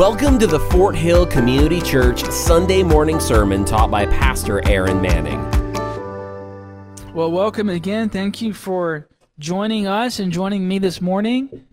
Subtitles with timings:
[0.00, 5.38] Welcome to the Fort Hill Community Church Sunday morning sermon taught by Pastor Aaron Manning.
[7.12, 8.08] Well, welcome again.
[8.08, 9.06] Thank you for
[9.38, 11.66] joining us and joining me this morning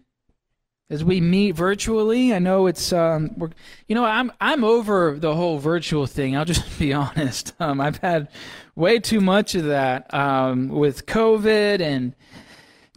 [0.90, 2.34] as we meet virtually.
[2.34, 3.52] I know it's um, we're,
[3.88, 6.36] you know, I'm I'm over the whole virtual thing.
[6.36, 7.54] I'll just be honest.
[7.62, 8.28] Um, I've had
[8.76, 12.14] way too much of that um, with COVID and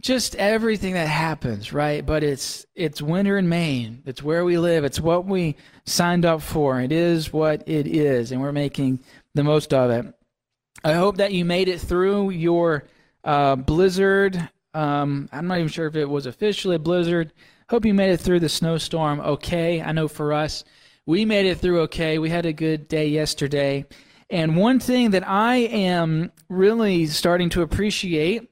[0.01, 2.05] just everything that happens, right?
[2.05, 4.01] But it's it's winter in Maine.
[4.05, 4.83] It's where we live.
[4.83, 6.81] It's what we signed up for.
[6.81, 8.99] It is what it is, and we're making
[9.35, 10.13] the most of it.
[10.83, 12.85] I hope that you made it through your
[13.23, 14.49] uh, blizzard.
[14.73, 17.31] Um, I'm not even sure if it was officially a blizzard.
[17.69, 19.81] Hope you made it through the snowstorm okay.
[19.81, 20.63] I know for us,
[21.05, 22.17] we made it through okay.
[22.17, 23.85] We had a good day yesterday.
[24.29, 28.50] And one thing that I am really starting to appreciate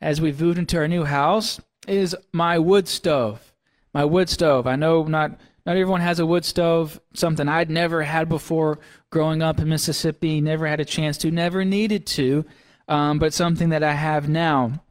[0.00, 3.52] as we've moved into our new house is my wood stove.
[3.92, 4.66] My wood stove.
[4.66, 8.78] I know not not everyone has a wood stove, something I'd never had before
[9.10, 12.46] growing up in Mississippi, never had a chance to, never needed to,
[12.88, 14.82] um, but something that I have now.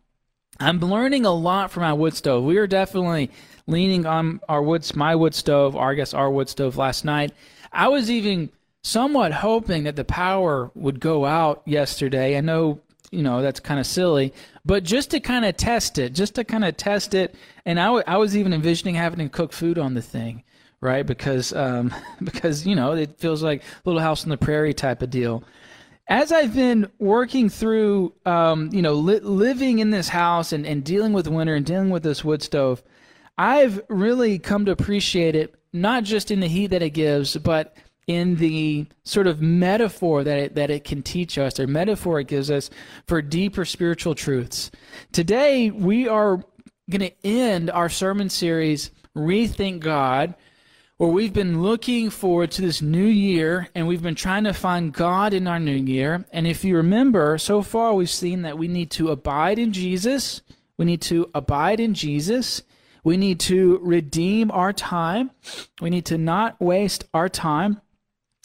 [0.59, 2.43] I'm learning a lot from my wood stove.
[2.43, 3.31] We are definitely
[3.65, 7.31] leaning on our wood, my wood stove, or I guess our wood stove last night.
[7.71, 8.49] I was even
[8.83, 12.37] somewhat hoping that the power would go out yesterday.
[12.37, 14.33] I know you know that's kind of silly.
[14.65, 17.35] But just to kind of test it just to kind of test it
[17.65, 20.43] and I, w- I was even envisioning having to cook food on the thing
[20.81, 21.05] right?
[21.05, 21.93] Because um,
[22.23, 25.43] because you know it feels like little house on the prairie type of deal.
[26.11, 30.83] As i've been working through um, you know li- living in this house and, and
[30.83, 32.81] dealing with winter and dealing with this wood stove
[33.37, 37.77] i've really come to appreciate it not just in the heat that it gives but
[38.09, 42.27] in the sort of metaphor that it, that it can teach us, or metaphor it
[42.27, 42.71] gives us
[43.07, 44.71] for deeper spiritual truths.
[45.11, 46.43] Today, we are
[46.89, 50.33] going to end our sermon series, Rethink God,
[50.97, 54.91] where we've been looking forward to this new year and we've been trying to find
[54.91, 56.25] God in our new year.
[56.31, 60.41] And if you remember, so far we've seen that we need to abide in Jesus,
[60.79, 62.63] we need to abide in Jesus.
[63.03, 65.29] We need to redeem our time.
[65.79, 67.81] We need to not waste our time.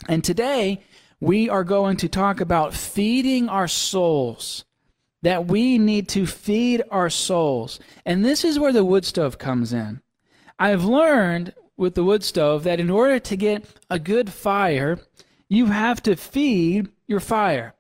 [0.09, 0.83] And today,
[1.21, 4.65] we are going to talk about feeding our souls.
[5.23, 7.81] That we need to feed our souls.
[8.05, 10.03] And this is where the wood stove comes in.
[10.59, 14.99] I've learned with the wood stove that in order to get a good fire,
[15.49, 17.75] you have to feed your fire.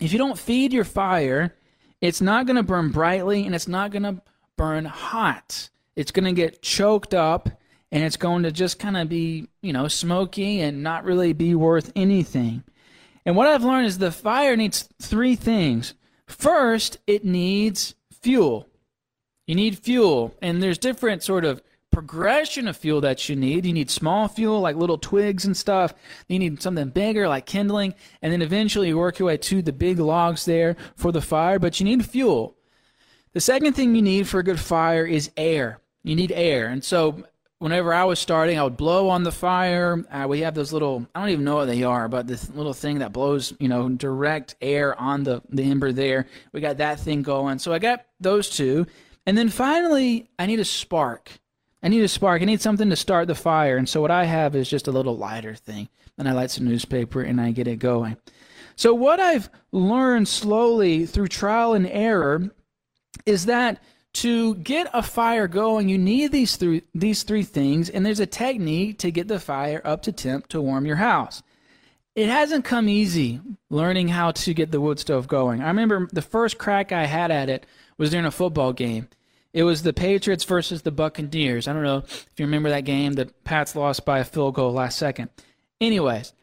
[0.00, 1.54] If you don't feed your fire,
[2.00, 4.22] it's not going to burn brightly and it's not going to
[4.56, 5.68] burn hot.
[5.96, 7.48] It's going to get choked up
[7.92, 11.54] and it's going to just kind of be, you know, smoky and not really be
[11.54, 12.64] worth anything.
[13.26, 15.94] And what I've learned is the fire needs three things.
[16.26, 18.66] First, it needs fuel.
[19.46, 23.66] You need fuel, and there's different sort of progression of fuel that you need.
[23.66, 25.92] You need small fuel like little twigs and stuff.
[26.28, 29.72] You need something bigger like kindling, and then eventually you work your way to the
[29.72, 32.56] big logs there for the fire, but you need fuel.
[33.34, 35.80] The second thing you need for a good fire is air.
[36.02, 36.68] You need air.
[36.68, 37.24] And so
[37.62, 40.04] whenever I was starting, I would blow on the fire.
[40.10, 42.74] Uh, we have those little, I don't even know what they are, but this little
[42.74, 46.26] thing that blows, you know, direct air on the, the ember there.
[46.52, 47.60] We got that thing going.
[47.60, 48.86] So I got those two.
[49.26, 51.30] And then finally, I need a spark.
[51.84, 52.42] I need a spark.
[52.42, 53.76] I need something to start the fire.
[53.76, 55.88] And so what I have is just a little lighter thing.
[56.18, 58.16] And I light some newspaper and I get it going.
[58.74, 62.50] So what I've learned slowly through trial and error
[63.24, 63.80] is that
[64.14, 68.26] to get a fire going, you need these three, these three things, and there's a
[68.26, 71.42] technique to get the fire up to temp to warm your house.
[72.14, 73.40] It hasn't come easy
[73.70, 75.62] learning how to get the wood stove going.
[75.62, 77.64] I remember the first crack I had at it
[77.96, 79.08] was during a football game.
[79.54, 81.66] It was the Patriots versus the Buccaneers.
[81.66, 83.14] I don't know if you remember that game.
[83.14, 85.30] The Pats lost by a field goal last second.
[85.80, 86.34] Anyways,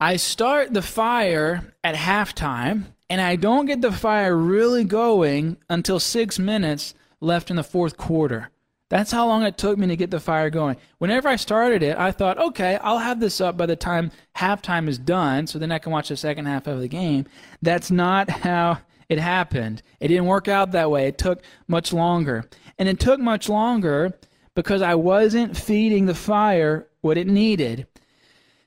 [0.00, 5.98] I start the fire at halftime, and I don't get the fire really going until
[5.98, 8.50] six minutes left in the fourth quarter.
[8.88, 10.76] That's how long it took me to get the fire going.
[10.98, 14.88] Whenever I started it, I thought, okay, I'll have this up by the time halftime
[14.88, 17.26] is done, so then I can watch the second half of the game.
[17.62, 18.78] That's not how
[19.08, 19.82] it happened.
[19.98, 21.08] It didn't work out that way.
[21.08, 22.48] It took much longer.
[22.78, 24.16] And it took much longer
[24.54, 27.86] because I wasn't feeding the fire what it needed.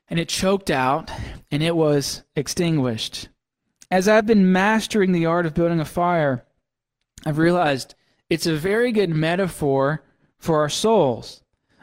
[0.09, 1.11] And it choked out
[1.51, 3.29] and it was extinguished.
[3.91, 6.45] As I've been mastering the art of building a fire,
[7.25, 7.95] I've realized
[8.29, 10.03] it's a very good metaphor
[10.37, 11.41] for our souls.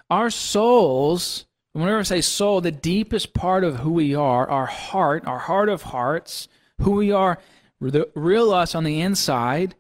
[0.09, 5.27] Our souls, whenever I say soul, the deepest part of who we are, our heart,
[5.27, 6.49] our heart of hearts,
[6.81, 7.39] who we are,
[7.81, 9.75] the real us on the inside,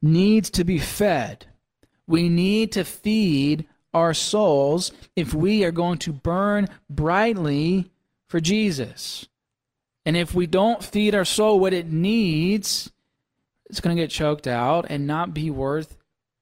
[0.00, 1.46] needs to be fed.
[2.06, 7.90] We need to feed our souls if we are going to burn brightly
[8.28, 9.28] for Jesus.
[10.04, 12.90] And if we don't feed our soul what it needs,
[13.72, 15.96] it's going to get choked out and not be worth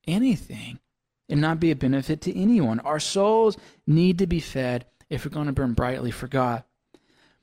[0.06, 0.80] anything
[1.28, 2.80] and not be a benefit to anyone.
[2.80, 3.56] Our souls
[3.86, 6.64] need to be fed if we're going to burn brightly for God.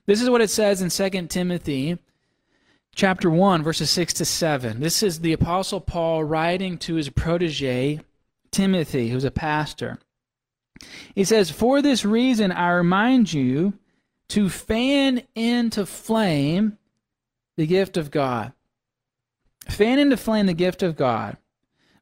[0.05, 1.97] This is what it says in 2 Timothy
[2.95, 4.81] chapter 1 verses 6 to 7.
[4.81, 8.01] This is the apostle Paul writing to his protege
[8.51, 9.99] Timothy, who's a pastor.
[11.15, 13.73] He says, "For this reason I remind you
[14.29, 16.77] to fan into flame
[17.55, 18.51] the gift of God.
[19.71, 21.37] Fan into flame the gift of God."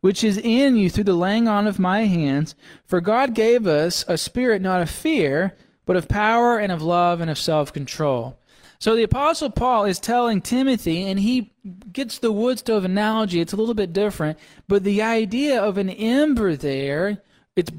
[0.06, 2.54] which is in you through the laying on of my hands.
[2.86, 5.56] For God gave us a spirit not of fear,
[5.88, 8.38] but of power and of love and of self control.
[8.78, 11.52] So the Apostle Paul is telling Timothy, and he
[11.92, 13.40] gets the wood stove analogy.
[13.40, 17.24] It's a little bit different, but the idea of an ember there,
[17.56, 17.72] it's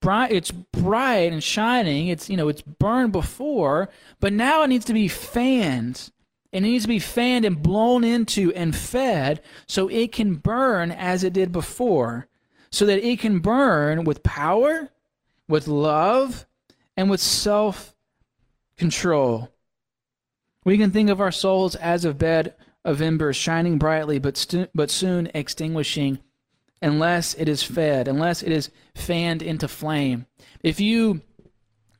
[0.00, 2.06] bright, it's bright and shining.
[2.06, 3.88] It's you know it's burned before,
[4.20, 6.12] but now it needs to be fanned
[6.54, 11.24] it needs to be fanned and blown into and fed so it can burn as
[11.24, 12.28] it did before,
[12.70, 14.92] so that it can burn with power,
[15.48, 16.46] with love,
[16.96, 17.96] and with self
[18.76, 19.52] control.
[20.64, 22.54] We can think of our souls as a bed
[22.84, 26.20] of embers shining brightly but, but soon extinguishing
[26.80, 30.26] unless it is fed, unless it is fanned into flame.
[30.62, 31.22] If you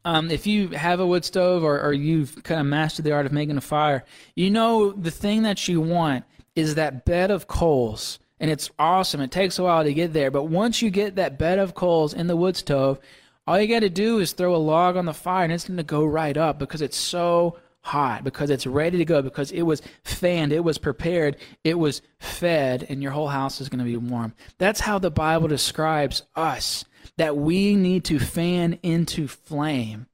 [0.05, 3.27] um, if you have a wood stove or, or you've kind of mastered the art
[3.27, 4.05] of making a fire,
[4.35, 6.25] you know the thing that you want
[6.55, 8.19] is that bed of coals.
[8.41, 9.21] And it's awesome.
[9.21, 10.31] It takes a while to get there.
[10.31, 12.99] But once you get that bed of coals in the wood stove,
[13.47, 15.77] all you got to do is throw a log on the fire and it's going
[15.77, 19.63] to go right up because it's so hot, because it's ready to go, because it
[19.63, 23.85] was fanned, it was prepared, it was fed, and your whole house is going to
[23.85, 24.33] be warm.
[24.57, 26.87] That's how the Bible describes us
[27.17, 30.07] that we need to fan into flame.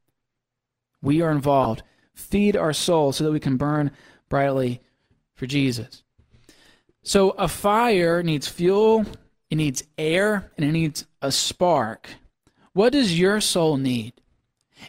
[1.02, 1.82] We are involved.
[2.14, 3.90] Feed our soul so that we can burn
[4.28, 4.82] brightly
[5.34, 6.02] for Jesus.
[7.02, 9.06] So a fire needs fuel,
[9.48, 12.08] it needs air, and it needs a spark.
[12.72, 14.12] What does your soul need?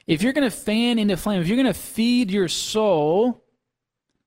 [0.07, 3.43] If you're going to fan into flame, if you're going to feed your soul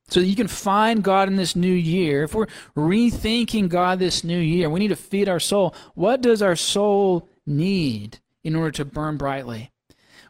[0.08, 2.46] so that you can find God in this new year, if we're
[2.76, 5.74] rethinking God this new year, we need to feed our soul.
[5.94, 9.70] What does our soul need in order to burn brightly?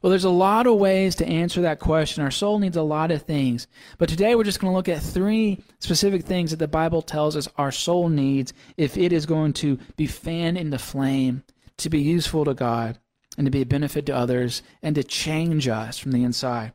[0.04, 2.22] Well, there's a lot of ways to answer that question.
[2.22, 3.66] Our soul needs a lot of things.
[3.96, 7.36] But today we're just going to look at three specific things that the Bible tells
[7.36, 11.42] us our soul needs if it is going to be fanned into flame,
[11.78, 12.98] to be useful to God,
[13.38, 16.74] and to be a benefit to others, and to change us from the inside.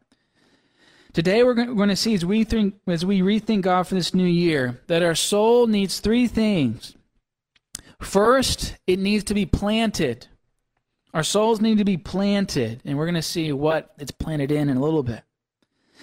[1.14, 4.26] Today we're going to see as we think as we rethink God for this new
[4.26, 6.96] year that our soul needs three things.
[8.02, 10.28] First, it needs to be planted.
[11.14, 14.70] Our souls need to be planted, and we're going to see what it's planted in
[14.70, 15.24] in a little bit.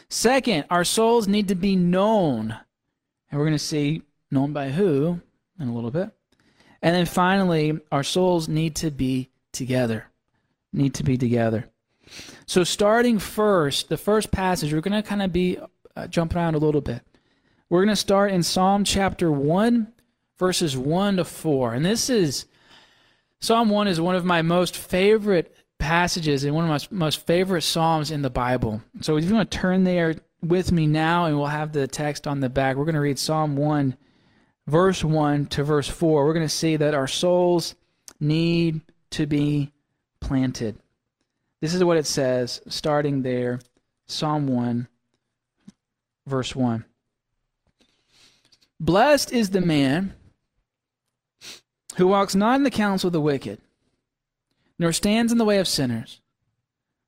[0.08, 2.56] Second, our souls need to be known,
[3.30, 5.20] and we're going to see known by who
[5.60, 6.10] in a little bit.
[6.82, 10.06] And then finally, our souls need to be together.
[10.72, 11.66] Need to be together.
[12.46, 15.58] So, starting first, the first passage, we're going to kind of be
[15.96, 17.02] uh, jumping around a little bit.
[17.68, 19.92] We're going to start in Psalm chapter 1,
[20.36, 21.74] verses 1 to 4.
[21.74, 22.46] And this is
[23.40, 27.62] Psalm 1 is one of my most favorite passages and one of my most favorite
[27.62, 28.82] Psalms in the Bible.
[29.02, 32.26] So if you want to turn there with me now, and we'll have the text
[32.26, 33.96] on the back, we're going to read Psalm 1,
[34.66, 36.24] verse 1 to verse 4.
[36.24, 37.74] We're going to see that our souls
[38.20, 39.72] need to be
[40.20, 40.76] planted.
[41.60, 43.60] This is what it says, starting there,
[44.06, 44.88] Psalm 1,
[46.26, 46.84] verse 1.
[48.78, 50.14] Blessed is the man
[51.96, 53.60] who walks not in the counsel of the wicked,
[54.78, 56.20] nor stands in the way of sinners,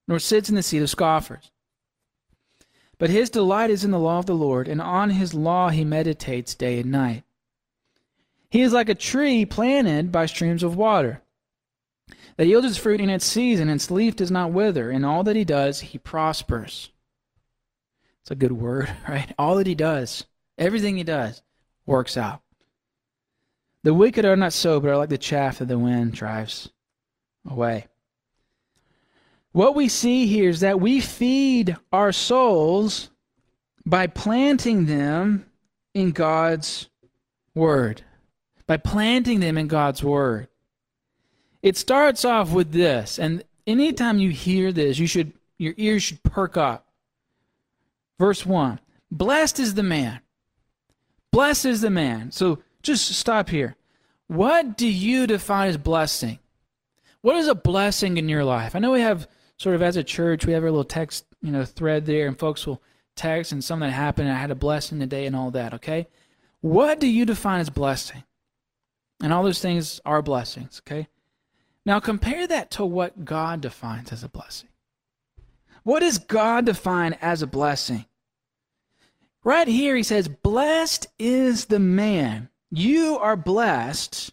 [0.07, 1.51] nor sits in the seat of scoffers.
[2.99, 5.85] But his delight is in the law of the Lord, and on his law he
[5.85, 7.23] meditates day and night.
[8.51, 11.23] He is like a tree planted by streams of water,
[12.39, 14.91] that yields its fruit in its season, and its leaf does not wither.
[14.91, 16.91] In all that he does, he prospers.
[18.23, 19.35] It's a good word, right?
[19.39, 20.25] All that he does,
[20.57, 21.43] everything he does,
[21.85, 22.41] works out.
[23.85, 26.71] The wicked are not so, but are like the chaff that the wind drives
[27.49, 27.87] away.
[29.53, 33.11] What we see here is that we feed our souls
[33.87, 35.47] by planting them
[35.95, 36.89] in God's
[37.55, 38.03] Word.
[38.67, 40.49] By planting them in God's Word.
[41.63, 46.23] It starts off with this, and anytime you hear this, you should your ears should
[46.23, 46.87] perk up.
[48.19, 48.79] Verse 1.
[49.11, 50.21] Blessed is the man.
[51.33, 52.31] Blessed is the man.
[52.31, 53.77] So just stop here.
[54.27, 56.39] What do you define as blessing?
[57.23, 58.77] What is a blessing in your life?
[58.77, 61.51] I know we have sort of as a church, we have our little text, you
[61.51, 62.83] know, thread there, and folks will
[63.17, 64.31] text and something that happened.
[64.31, 65.75] I had a blessing today and all that.
[65.75, 66.09] Okay,
[66.61, 68.23] what do you define as blessing?
[69.21, 70.81] And all those things are blessings.
[70.87, 71.09] Okay,
[71.85, 74.69] now compare that to what God defines as a blessing.
[75.83, 78.05] What does God define as a blessing?
[79.43, 82.51] Right here, he says, Blessed is the man.
[82.71, 84.33] You are blessed.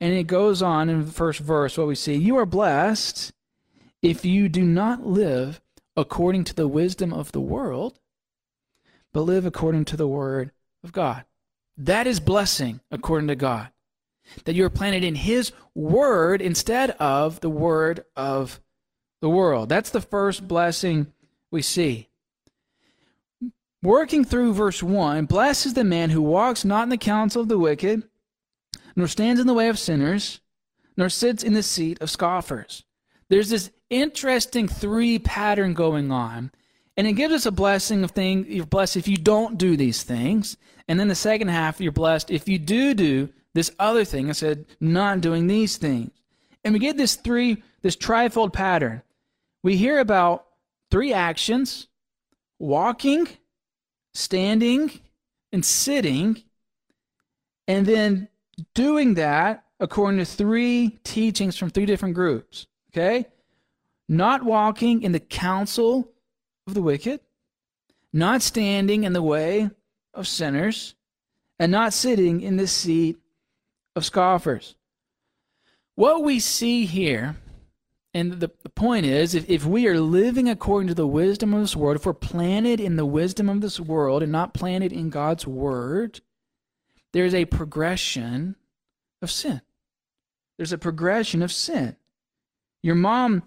[0.00, 3.32] And it goes on in the first verse, what we see You are blessed
[4.02, 5.60] if you do not live
[5.96, 8.00] according to the wisdom of the world,
[9.12, 10.50] but live according to the word
[10.82, 11.24] of God.
[11.76, 13.68] That is blessing according to God.
[14.44, 18.60] That you are planted in His word instead of the word of
[19.20, 19.68] the world.
[19.68, 21.12] That's the first blessing
[21.50, 22.08] we see.
[23.82, 27.48] Working through verse 1 Blessed is the man who walks not in the counsel of
[27.48, 28.04] the wicked,
[28.94, 30.40] nor stands in the way of sinners,
[30.96, 32.84] nor sits in the seat of scoffers.
[33.28, 36.50] There's this interesting three pattern going on.
[36.96, 40.02] And it gives us a blessing of thing you're blessed if you don't do these
[40.02, 40.58] things.
[40.86, 44.28] And then the second half, you're blessed if you do do this other thing.
[44.28, 46.10] I said, not doing these things.
[46.64, 49.02] And we get this three, this trifold pattern.
[49.62, 50.46] We hear about
[50.90, 51.88] three actions
[52.58, 53.26] walking,
[54.14, 54.90] standing,
[55.52, 56.42] and sitting.
[57.68, 58.28] And then
[58.74, 62.66] doing that according to three teachings from three different groups.
[62.90, 63.26] Okay?
[64.12, 66.12] not walking in the counsel
[66.66, 67.20] of the wicked,
[68.12, 69.70] not standing in the way
[70.12, 70.94] of sinners,
[71.58, 73.16] and not sitting in the seat
[73.96, 74.74] of scoffers.
[75.94, 77.36] What we see here,
[78.14, 81.62] and the, the point is, if, if we are living according to the wisdom of
[81.62, 85.08] this world, if we're planted in the wisdom of this world and not planted in
[85.08, 86.20] God's word,
[87.12, 88.56] there's a progression
[89.22, 89.62] of sin.
[90.58, 91.96] There's a progression of sin.
[92.82, 93.44] Your mom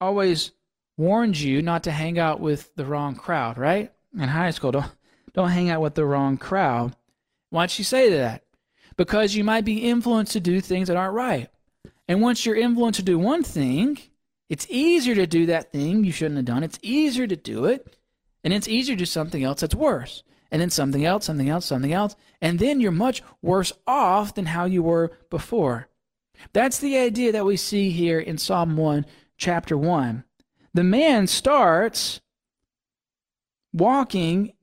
[0.00, 0.52] always
[0.96, 3.92] warned you not to hang out with the wrong crowd, right?
[4.14, 4.90] In high school, don't
[5.34, 6.96] don't hang out with the wrong crowd.
[7.50, 8.42] Why'd she say that?
[8.96, 11.48] Because you might be influenced to do things that aren't right.
[12.08, 13.98] And once you're influenced to do one thing,
[14.48, 16.64] it's easier to do that thing you shouldn't have done.
[16.64, 17.96] It's easier to do it.
[18.42, 20.22] And it's easier to do something else that's worse.
[20.50, 22.16] And then something else, something else, something else.
[22.40, 25.88] And then you're much worse off than how you were before.
[26.52, 29.04] That's the idea that we see here in Psalm 1
[29.36, 30.24] chapter 1.
[30.72, 32.20] The man starts
[33.72, 34.54] walking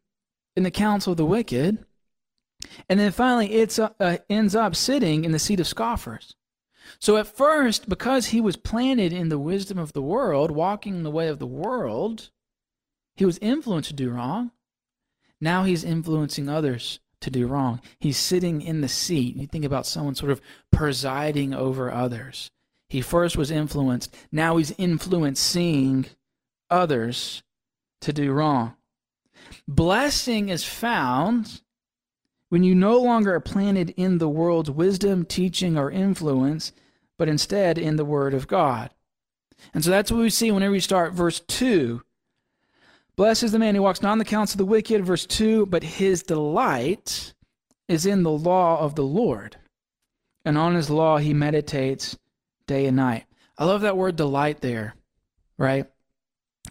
[0.55, 1.85] in the counsel of the wicked,
[2.89, 6.35] and then finally it uh, uh, ends up sitting in the seat of scoffers.
[6.99, 11.11] So at first, because he was planted in the wisdom of the world, walking the
[11.11, 12.29] way of the world,
[13.15, 14.51] he was influenced to do wrong.
[15.39, 17.81] Now he's influencing others to do wrong.
[17.99, 19.35] He's sitting in the seat.
[19.35, 22.49] You think about someone sort of presiding over others.
[22.89, 26.05] He first was influenced, now he's influencing
[26.69, 27.43] others
[28.01, 28.75] to do wrong.
[29.67, 31.61] Blessing is found
[32.49, 36.71] when you no longer are planted in the world's wisdom, teaching, or influence,
[37.17, 38.91] but instead in the Word of God.
[39.73, 42.01] And so that's what we see whenever we start verse 2.
[43.15, 45.67] Blessed is the man who walks not in the counsel of the wicked, verse 2,
[45.67, 47.33] but his delight
[47.87, 49.57] is in the law of the Lord,
[50.43, 52.17] and on his law he meditates
[52.67, 53.25] day and night.
[53.57, 54.95] I love that word delight there,
[55.57, 55.85] right?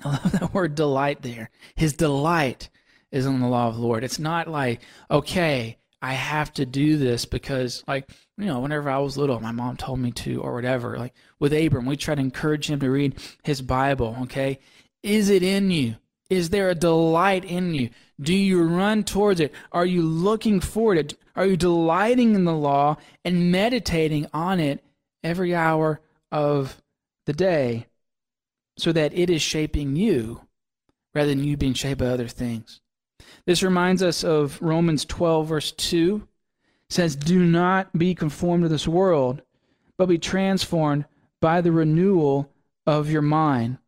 [0.05, 1.51] I love that word delight there.
[1.77, 2.69] His delight
[3.11, 4.05] is in the law of the Lord.
[4.05, 8.99] It's not like, okay, I have to do this because, like, you know, whenever I
[8.99, 10.99] was little, my mom told me to, or whatever.
[10.99, 14.59] Like with Abram, we try to encourage him to read his Bible, okay?
[15.03, 15.97] Is it in you?
[16.31, 17.91] Is there a delight in you?
[18.21, 19.53] Do you run towards it?
[19.73, 21.15] Are you looking forward it?
[21.37, 24.83] Are you delighting in the law and meditating on it
[25.23, 26.01] every hour
[26.33, 26.83] of
[27.27, 27.87] the day
[28.77, 30.41] so that it is shaping you
[31.15, 32.81] rather than you being shaped by other things.
[33.47, 36.27] This reminds us of Romans 12, verse 2.
[36.91, 39.43] Says, Do not be conformed to this world,
[39.97, 41.07] but be transformed
[41.41, 42.51] by the renewal
[42.87, 43.79] of your mind.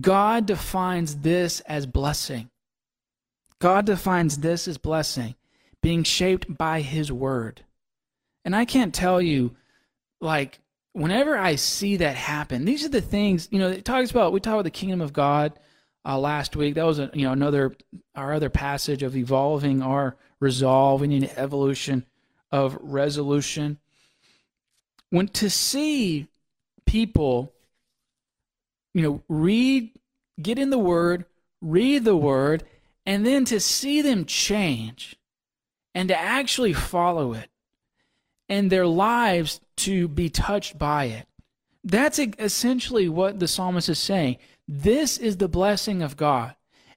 [0.00, 2.50] God defines this as blessing.
[3.60, 5.34] God defines this as blessing,
[5.82, 7.64] being shaped by His Word.
[8.44, 9.54] And I can't tell you
[10.20, 10.58] like
[10.92, 13.68] whenever I see that happen, these are the things you know.
[13.68, 15.52] It talks about we talked about the kingdom of God
[16.04, 16.74] uh, last week.
[16.74, 17.76] That was a, you know another
[18.14, 21.00] our other passage of evolving our resolve.
[21.00, 22.04] We need an evolution
[22.50, 23.78] of resolution.
[25.10, 26.28] When to see
[26.84, 27.52] people,
[28.92, 29.90] you know, read,
[30.40, 31.24] get in the Word,
[31.60, 32.64] read the Word,
[33.06, 35.16] and then to see them change,
[35.94, 37.48] and to actually follow it
[38.48, 41.26] and their lives to be touched by it
[41.84, 44.36] That's essentially what the psalmist is saying.
[44.68, 46.54] This is the blessing of God.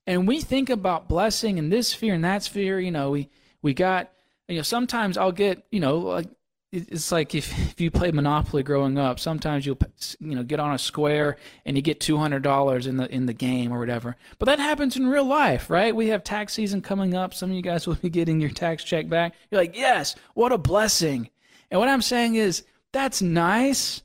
[0.07, 2.79] And we think about blessing in this sphere and that sphere.
[2.79, 3.29] You know, we,
[3.61, 4.11] we got,
[4.47, 6.27] you know, sometimes I'll get, you know, like
[6.75, 9.79] it's like if, if you play Monopoly growing up, sometimes you'll
[10.19, 13.25] you know get on a square and you get two hundred dollars in the in
[13.25, 14.15] the game or whatever.
[14.37, 15.95] But that happens in real life, right?
[15.95, 17.33] We have tax season coming up.
[17.33, 19.33] Some of you guys will be getting your tax check back.
[19.49, 21.29] You're like, yes, what a blessing.
[21.71, 24.03] And what I'm saying is, that's nice.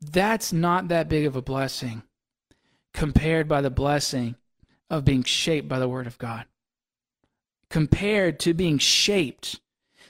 [0.00, 2.02] That's not that big of a blessing
[2.92, 4.34] compared by the blessing
[4.92, 6.44] of being shaped by the Word of God.
[7.70, 9.58] Compared to being shaped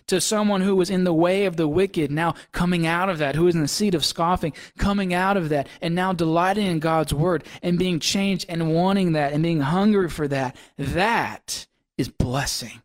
[0.09, 3.37] to someone who was in the way of the wicked, now coming out of that,
[3.37, 6.81] who was in the seat of scoffing, coming out of that, and now delighting in
[6.81, 10.57] God's word and being changed and wanting that and being hungry for that.
[10.77, 12.83] That is blessing.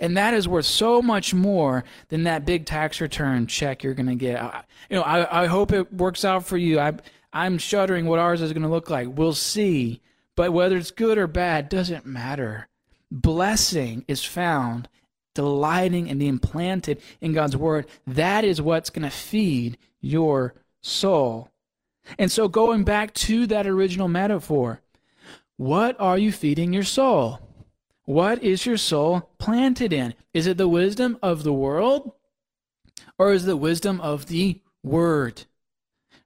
[0.00, 4.06] And that is worth so much more than that big tax return check you're going
[4.06, 4.42] to get.
[4.42, 6.80] I, you know, I, I hope it works out for you.
[6.80, 6.94] I,
[7.32, 9.06] I'm shuddering what ours is going to look like.
[9.08, 10.00] We'll see.
[10.36, 12.68] But whether it's good or bad doesn't matter.
[13.10, 14.88] Blessing is found
[15.34, 21.48] delighting and being planted in God's word, that is what's going to feed your soul.
[22.18, 24.80] And so, going back to that original metaphor,
[25.56, 27.40] what are you feeding your soul?
[28.04, 30.14] What is your soul planted in?
[30.34, 32.12] Is it the wisdom of the world
[33.18, 35.44] or is it the wisdom of the word?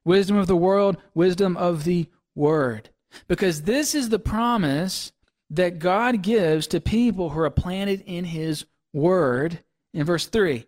[0.03, 2.89] Wisdom of the world, wisdom of the word.
[3.27, 5.11] Because this is the promise
[5.49, 9.59] that God gives to people who are planted in his word
[9.93, 10.65] in verse 3.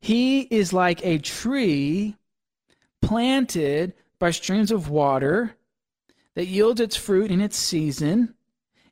[0.00, 2.16] He is like a tree
[3.00, 5.56] planted by streams of water
[6.34, 8.34] that yields its fruit in its season.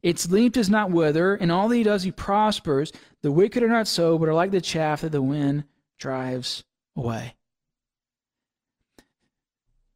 [0.03, 2.93] Its leaf does not wither, and all that he does he prospers.
[3.23, 5.65] The wicked are not so, but are like the chaff that the wind
[5.99, 6.65] drives
[6.97, 7.35] away.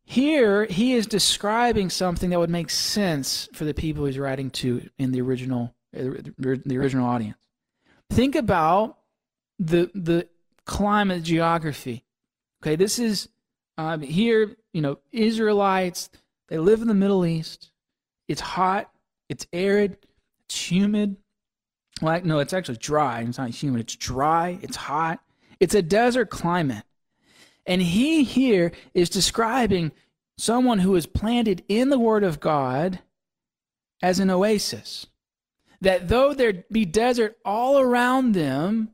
[0.09, 4.89] Here, he is describing something that would make sense for the people he's writing to
[4.99, 7.37] in the original, the original audience.
[8.11, 8.99] Think about
[9.59, 10.29] the the
[10.65, 12.05] climate geography.
[12.63, 13.29] Okay, this is
[13.77, 14.57] um, here.
[14.73, 16.09] You know, Israelites.
[16.49, 17.73] They live in the Middle East.
[18.29, 18.89] It's hot.
[19.29, 19.97] It's arid.
[20.45, 21.17] It's humid.
[22.01, 23.23] Like no, it's actually dry.
[23.23, 23.81] It's not humid.
[23.81, 24.61] It's dry.
[24.63, 25.19] It's hot.
[25.59, 26.85] It's a desert climate.
[27.67, 29.91] And he here is describing
[30.39, 33.01] someone who is planted in the Word of God
[34.03, 35.07] as an oasis
[35.81, 38.91] that though there be desert all around them,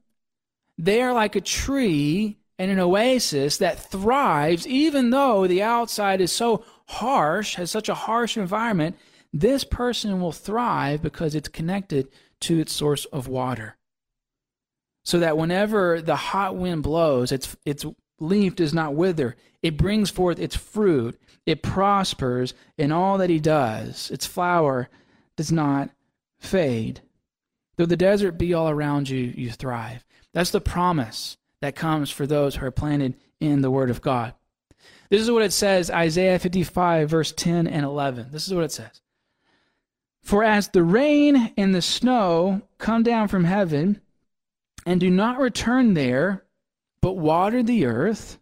[0.79, 6.33] they are like a tree and an oasis that thrives, even though the outside is
[6.33, 8.97] so harsh, has such a harsh environment.
[9.33, 12.09] This person will thrive because it's connected
[12.41, 13.77] to its source of water.
[15.05, 17.85] So that whenever the hot wind blows, its, its
[18.21, 19.37] leaf does not wither.
[19.63, 21.19] It brings forth its fruit.
[21.47, 24.11] It prospers in all that he does.
[24.11, 24.89] Its flower
[25.37, 25.91] does not
[26.39, 27.01] fade.
[27.77, 30.05] Though the desert be all around you, you thrive.
[30.33, 34.35] That's the promise that comes for those who are planted in the Word of God.
[35.11, 38.29] This is what it says, Isaiah 55, verse 10 and 11.
[38.31, 39.01] This is what it says.
[40.23, 44.01] For as the rain and the snow come down from heaven
[44.87, 46.45] and do not return there,
[47.01, 48.39] but water the earth,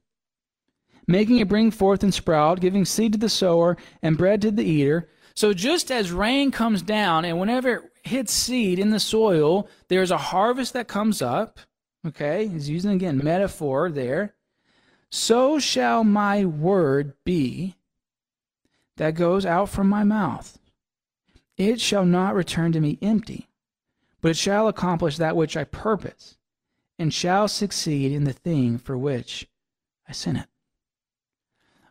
[1.11, 4.64] making it bring forth and sprout, giving seed to the sower and bread to the
[4.64, 5.09] eater.
[5.35, 10.11] So just as rain comes down, and whenever it hits seed in the soil, there's
[10.11, 11.61] a harvest that comes up.
[12.07, 14.35] Okay, he's using again metaphor there.
[15.11, 17.77] So shall my word be
[18.96, 20.59] that goes out from my mouth.
[21.57, 23.49] It shall not return to me empty,
[24.20, 26.37] but it shall accomplish that which I purpose,
[26.99, 29.49] and shall succeed in the thing for which
[30.07, 30.50] I sent it.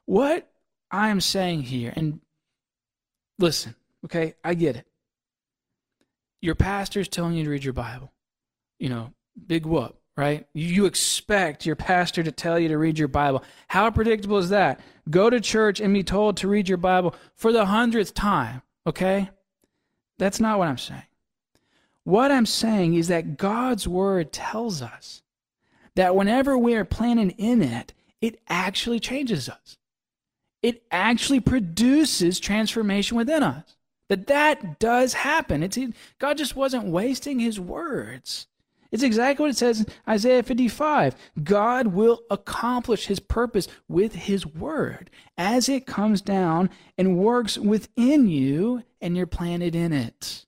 [0.09, 0.49] What
[0.89, 2.19] I am saying here, and
[3.37, 4.85] listen, okay, I get it
[6.41, 8.11] your pastor's telling you to read your Bible.
[8.77, 9.13] You know,
[9.47, 10.47] big whoop, right?
[10.53, 13.43] You expect your pastor to tell you to read your Bible.
[13.67, 14.79] How predictable is that?
[15.09, 19.29] Go to church and be told to read your Bible for the hundredth time, okay?
[20.17, 21.03] That's not what I'm saying.
[22.03, 25.21] What I'm saying is that God's word tells us
[25.95, 29.77] that whenever we are planted in it, it actually changes us.
[30.61, 33.75] It actually produces transformation within us.
[34.09, 35.63] That that does happen.
[35.63, 35.77] It's
[36.17, 38.47] God just wasn't wasting his words.
[38.91, 41.15] It's exactly what it says in Isaiah 55.
[41.43, 48.27] God will accomplish his purpose with his word as it comes down and works within
[48.27, 50.45] you and you're planted in it.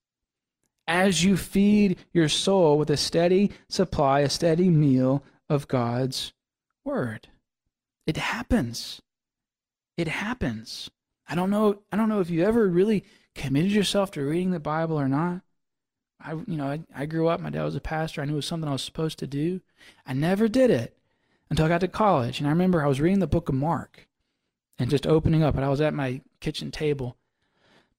[0.87, 6.33] As you feed your soul with a steady supply, a steady meal of God's
[6.83, 7.29] word.
[8.07, 9.01] It happens.
[9.97, 10.89] It happens.
[11.27, 11.81] I don't know.
[11.91, 15.41] I don't know if you ever really committed yourself to reading the Bible or not.
[16.19, 17.39] I, you know, I, I grew up.
[17.39, 18.21] My dad was a pastor.
[18.21, 19.61] I knew it was something I was supposed to do.
[20.05, 20.97] I never did it
[21.49, 22.39] until I got to college.
[22.39, 24.07] And I remember I was reading the book of Mark
[24.77, 25.55] and just opening up.
[25.55, 27.17] And I was at my kitchen table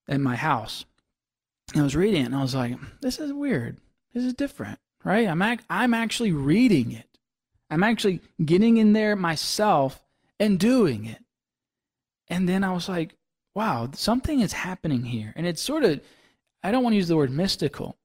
[0.09, 0.85] in my house.
[1.73, 3.79] And I was reading it, and I was like, "This is weird.
[4.13, 7.19] This is different, right?" I'm ac- I'm actually reading it.
[7.71, 10.03] I'm actually getting in there myself
[10.39, 11.22] and doing it.
[12.29, 13.15] And then I was like,
[13.55, 16.01] "Wow, something is happening here." And it's sort of,
[16.63, 17.99] I don't want to use the word mystical,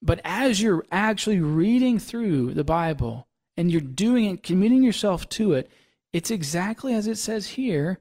[0.00, 5.52] but as you're actually reading through the Bible and you're doing it, committing yourself to
[5.52, 5.70] it,
[6.12, 7.98] it's exactly as it says here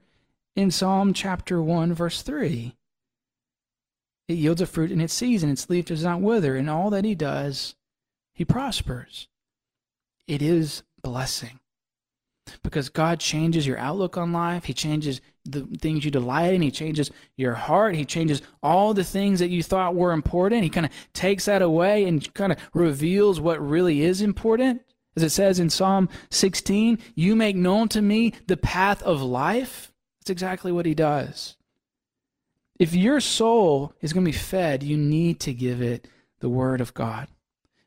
[0.55, 2.75] in Psalm chapter 1, verse 3.
[4.27, 7.05] It yields a fruit in its season, its leaf does not wither, and all that
[7.05, 7.75] he does,
[8.33, 9.27] he prospers.
[10.27, 11.59] It is blessing.
[12.63, 14.65] Because God changes your outlook on life.
[14.65, 16.61] He changes the things you delight in.
[16.61, 17.95] He changes your heart.
[17.95, 20.63] He changes all the things that you thought were important.
[20.63, 24.81] He kind of takes that away and kind of reveals what really is important.
[25.15, 29.91] As it says in Psalm 16, you make known to me the path of life.
[30.19, 31.57] That's exactly what he does.
[32.79, 36.07] If your soul is going to be fed, you need to give it
[36.39, 37.27] the word of God.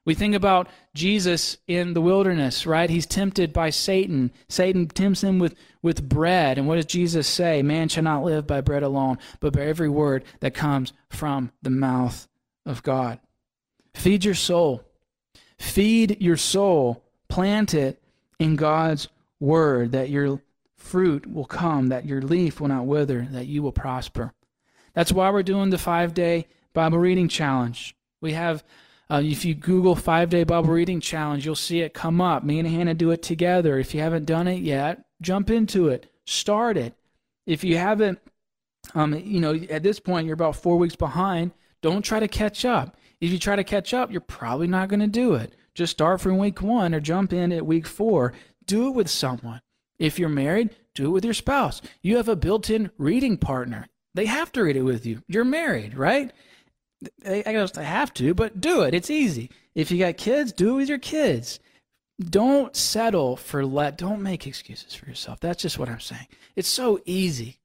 [0.05, 2.90] We think about Jesus in the wilderness, right?
[2.90, 4.33] He's tempted by Satan.
[4.49, 6.59] Satan tempts him with, with bread.
[6.59, 7.62] And what does Jesus say?
[7.62, 11.71] Man shall not live by bread alone, but by every word that comes from the
[11.71, 12.29] mouth
[12.67, 13.19] of God.
[13.95, 14.85] Feed your soul.
[15.59, 17.03] Feed your soul.
[17.29, 18.03] Plant it
[18.38, 19.09] in God's
[19.40, 20.40] word that your
[20.77, 24.33] fruit will come, that your leaf will not wither, that you will prosper.
[24.93, 27.97] That's why we're doing the five day Bible reading challenge.
[28.21, 28.62] We have,
[29.11, 32.45] uh, if you Google five day Bible reading challenge, you'll see it come up.
[32.45, 33.79] Me and Hannah do it together.
[33.79, 36.95] If you haven't done it yet, jump into it, start it.
[37.47, 38.19] If you haven't,
[38.95, 41.53] um, you know, at this point, you're about four weeks behind.
[41.83, 42.97] Don't try to catch up.
[43.21, 45.55] If you try to catch up, you're probably not going to do it.
[45.75, 48.33] Just start from week one or jump in at week four.
[48.67, 49.61] Do it with someone.
[49.99, 51.83] If you're married, do it with your spouse.
[52.03, 53.87] You have a built in reading partner.
[54.14, 55.23] They have to read it with you.
[55.27, 56.33] You're married, right?
[57.27, 58.95] I guess they have to, but do it.
[58.95, 59.51] It's easy.
[59.75, 61.61] If you got kids, do it with your kids.
[62.21, 63.99] Don't settle for let.
[63.99, 65.40] Don't make excuses for yourself.
[65.40, 66.29] That's just what I'm saying.
[66.55, 67.59] It's so easy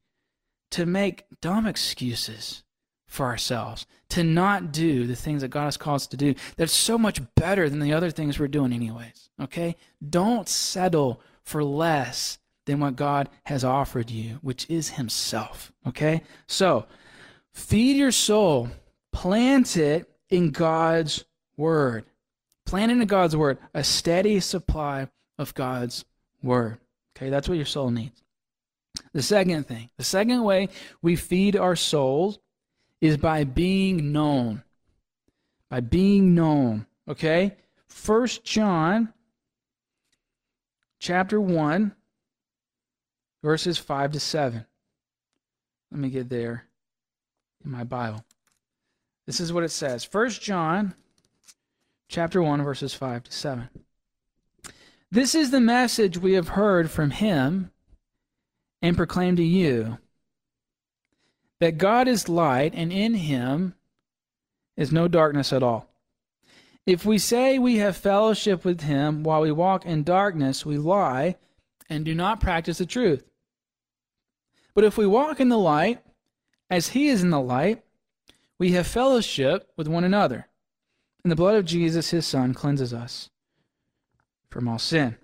[0.72, 2.64] to make dumb excuses
[3.08, 6.36] for ourselves, to not do the things that God has called us to do.
[6.58, 9.30] That's so much better than the other things we're doing, anyways.
[9.42, 9.76] Okay?
[10.08, 15.72] Don't settle for less than what God has offered you, which is Himself.
[15.88, 16.22] Okay?
[16.48, 16.86] So,
[17.52, 18.70] feed your soul,
[19.20, 21.26] plant it in God's
[21.58, 22.06] Word.
[22.66, 26.06] Plant it in God's Word, a steady supply of God's
[26.42, 26.78] Word.
[27.18, 27.30] Okay?
[27.30, 28.24] That's what your soul needs.
[29.12, 30.70] The second thing, the second way
[31.02, 32.40] we feed our souls
[33.02, 34.64] is by being known.
[35.70, 36.86] By being known.
[37.06, 37.58] Okay?
[37.90, 39.14] First John
[40.98, 41.94] chapter 1
[43.44, 44.66] verses 5 to 7.
[45.92, 46.64] Let me get there
[47.66, 48.24] in my Bible.
[49.30, 50.04] This is what it says.
[50.04, 50.96] First John
[52.08, 53.70] chapter 1 verses 5 to 7.
[55.12, 57.70] This is the message we have heard from him
[58.82, 60.00] and proclaimed to you
[61.60, 63.76] that God is light and in him
[64.76, 65.88] is no darkness at all.
[66.88, 71.36] If we say we have fellowship with him while we walk in darkness, we lie
[71.88, 73.24] and do not practice the truth.
[74.74, 76.02] But if we walk in the light,
[76.68, 77.84] as he is in the light,
[78.60, 80.48] we have fellowship with one another.
[81.24, 83.30] And the blood of Jesus, his son, cleanses us
[84.50, 85.18] from all sin.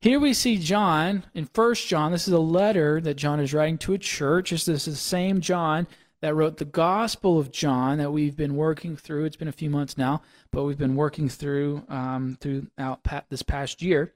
[0.00, 2.12] Here we see John in First John.
[2.12, 4.50] This is a letter that John is writing to a church.
[4.50, 5.86] This is the same John
[6.20, 9.24] that wrote the Gospel of John that we've been working through.
[9.24, 13.82] It's been a few months now, but we've been working through um, throughout this past
[13.82, 14.12] year,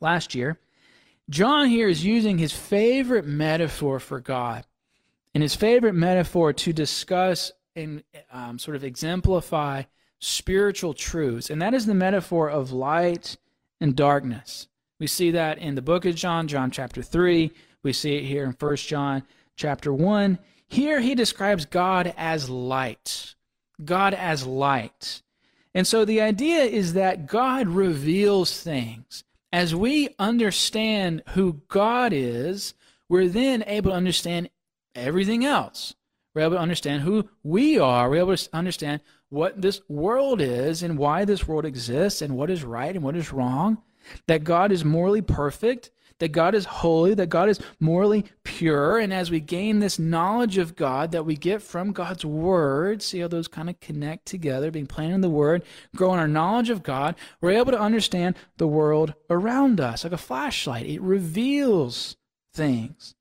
[0.00, 0.58] last year.
[1.30, 4.64] John here is using his favorite metaphor for God
[5.38, 9.84] and his favorite metaphor to discuss and um, sort of exemplify
[10.18, 13.36] spiritual truths, and that is the metaphor of light
[13.80, 14.66] and darkness.
[14.98, 17.52] We see that in the book of John, John chapter 3.
[17.84, 19.22] We see it here in 1 John
[19.54, 20.40] chapter 1.
[20.66, 23.36] Here he describes God as light.
[23.84, 25.22] God as light.
[25.72, 29.22] And so the idea is that God reveals things.
[29.52, 32.74] As we understand who God is,
[33.08, 34.50] we're then able to understand
[34.98, 35.94] everything else.
[36.34, 38.08] We're able to understand who we are.
[38.08, 42.50] We're able to understand what this world is and why this world exists and what
[42.50, 43.78] is right and what is wrong.
[44.26, 48.98] That God is morally perfect, that God is holy, that God is morally pure.
[48.98, 53.20] And as we gain this knowledge of God that we get from God's Word, see
[53.20, 55.62] how those kind of connect together, being planted in the Word,
[55.94, 60.18] growing our knowledge of God, we're able to understand the world around us like a
[60.18, 60.86] flashlight.
[60.86, 62.16] It reveals
[62.54, 63.14] things.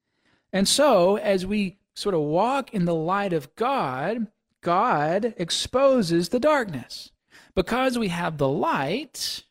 [0.57, 4.25] And so, as we sort of walk in the light of God,
[4.63, 7.11] God exposes the darkness.
[7.53, 9.43] Because we have the light,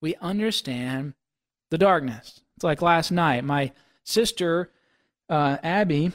[0.00, 1.12] we understand
[1.70, 2.40] the darkness.
[2.56, 3.72] It's like last night, my
[4.04, 4.72] sister,
[5.28, 6.12] uh, Abby,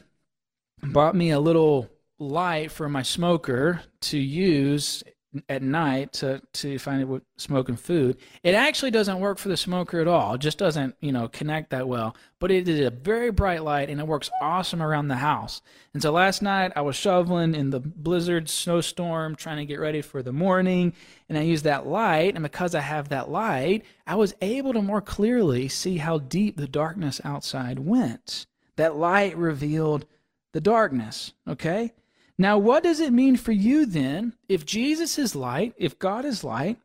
[0.81, 5.03] bought me a little light for my smoker to use
[5.49, 8.17] at night to to find it with smoking food.
[8.43, 10.35] It actually doesn't work for the smoker at all.
[10.35, 12.15] It just doesn't, you know, connect that well.
[12.39, 15.61] But it is a very bright light and it works awesome around the house.
[15.93, 20.01] And so last night I was shoveling in the blizzard snowstorm trying to get ready
[20.01, 20.93] for the morning
[21.29, 24.81] and I used that light and because I have that light, I was able to
[24.81, 28.45] more clearly see how deep the darkness outside went.
[28.75, 30.05] That light revealed
[30.51, 31.93] the darkness, okay?
[32.37, 36.43] Now, what does it mean for you then, if Jesus is light, if God is
[36.43, 36.77] light,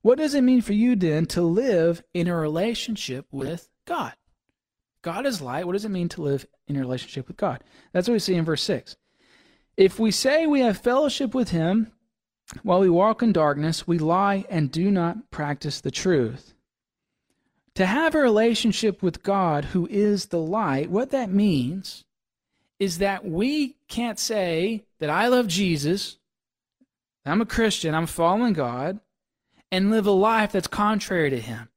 [0.00, 4.12] what does it mean for you then to live in a relationship with God?
[5.02, 5.66] God is light.
[5.66, 7.62] What does it mean to live in a relationship with God?
[7.92, 8.96] That's what we see in verse 6.
[9.76, 11.92] If we say we have fellowship with him
[12.62, 16.54] while we walk in darkness, we lie and do not practice the truth.
[17.76, 22.04] To have a relationship with God, who is the light, what that means
[22.82, 26.18] is that we can't say that I love Jesus,
[27.24, 28.98] I'm a Christian, I'm following God,
[29.70, 31.68] and live a life that's contrary to Him.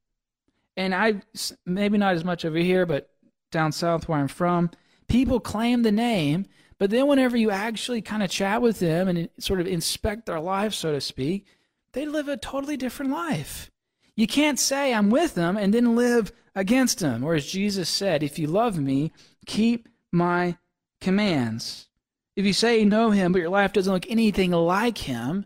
[0.75, 1.21] And I,
[1.63, 3.11] maybe not as much over here, but
[3.51, 4.71] down south where I'm from,
[5.07, 6.47] people claim the name,
[6.79, 10.39] but then whenever you actually kind of chat with them and sort of inspect their
[10.39, 11.45] life, so to speak,
[11.91, 13.69] they live a totally different life.
[14.15, 17.23] You can't say I'm with them and then live against them.
[17.23, 19.11] Or as Jesus said, if you love me,
[19.45, 20.57] keep my
[21.01, 21.87] commands.
[22.35, 25.45] If you say you know him, but your life doesn't look anything like him,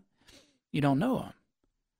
[0.71, 1.33] you don't know him.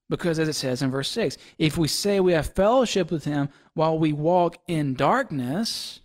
[0.09, 3.49] Because as it says in verse 6, if we say we have fellowship with him
[3.75, 6.01] while we walk in darkness,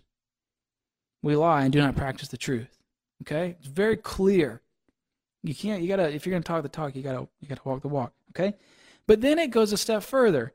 [1.23, 2.77] we lie and do not practice the truth.
[3.23, 3.55] Okay?
[3.57, 4.61] It's very clear.
[5.41, 7.81] You can't you gotta if you're gonna talk the talk, you gotta you gotta walk
[7.81, 8.13] the walk.
[8.29, 8.55] Okay?
[9.07, 10.53] But then it goes a step further.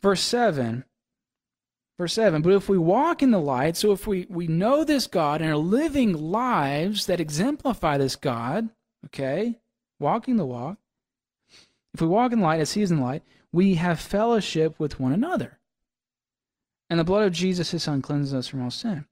[0.00, 0.84] Verse 7
[2.00, 5.06] Verse 7 But if we walk in the light, so if we, we know this
[5.06, 8.70] God and are living lives that exemplify this God,
[9.04, 9.58] okay,
[9.98, 10.78] walking the walk,
[11.92, 15.12] if we walk in light as he is in light, we have fellowship with one
[15.12, 15.58] another.
[16.88, 19.04] And the blood of Jesus, his son, cleanses us from all sin.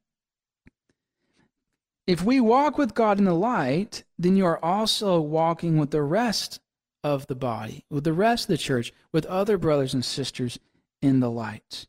[2.07, 6.01] If we walk with God in the light, then you are also walking with the
[6.01, 6.59] rest
[7.05, 10.59] of the body, with the rest of the church, with other brothers and sisters
[11.03, 11.87] in the light.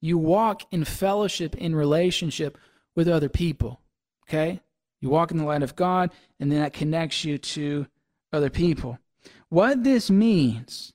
[0.00, 2.58] You walk in fellowship, in relationship
[2.96, 3.80] with other people.
[4.28, 4.60] Okay?
[5.00, 7.86] You walk in the light of God, and then that connects you to
[8.32, 8.98] other people.
[9.48, 10.92] What this means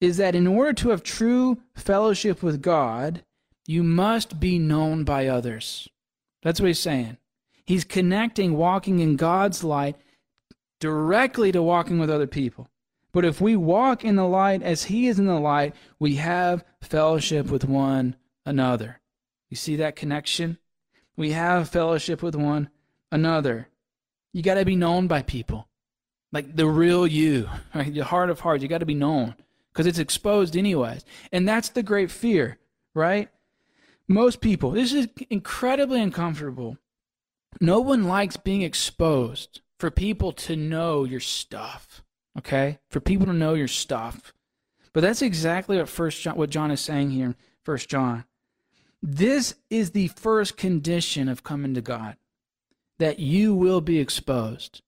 [0.00, 3.24] is that in order to have true fellowship with God,
[3.66, 5.88] you must be known by others.
[6.42, 7.18] That's what he's saying.
[7.64, 9.96] He's connecting walking in God's light
[10.80, 12.68] directly to walking with other people.
[13.12, 16.64] But if we walk in the light as he is in the light, we have
[16.80, 19.00] fellowship with one another.
[19.50, 20.58] You see that connection?
[21.16, 22.70] We have fellowship with one
[23.10, 23.68] another.
[24.32, 25.68] You got to be known by people.
[26.32, 27.92] Like the real you, right?
[27.92, 29.34] The heart of hearts, you got to be known
[29.72, 31.04] because it's exposed anyways.
[31.30, 32.58] And that's the great fear,
[32.94, 33.28] right?
[34.08, 36.78] Most people, this is incredibly uncomfortable.
[37.60, 42.01] No one likes being exposed for people to know your stuff
[42.38, 42.78] okay?
[42.88, 44.32] For people to know your stuff.
[44.92, 48.24] But that's exactly what first John, what John is saying here in First John.
[49.02, 52.16] This is the first condition of coming to God,
[52.98, 54.82] that you will be exposed.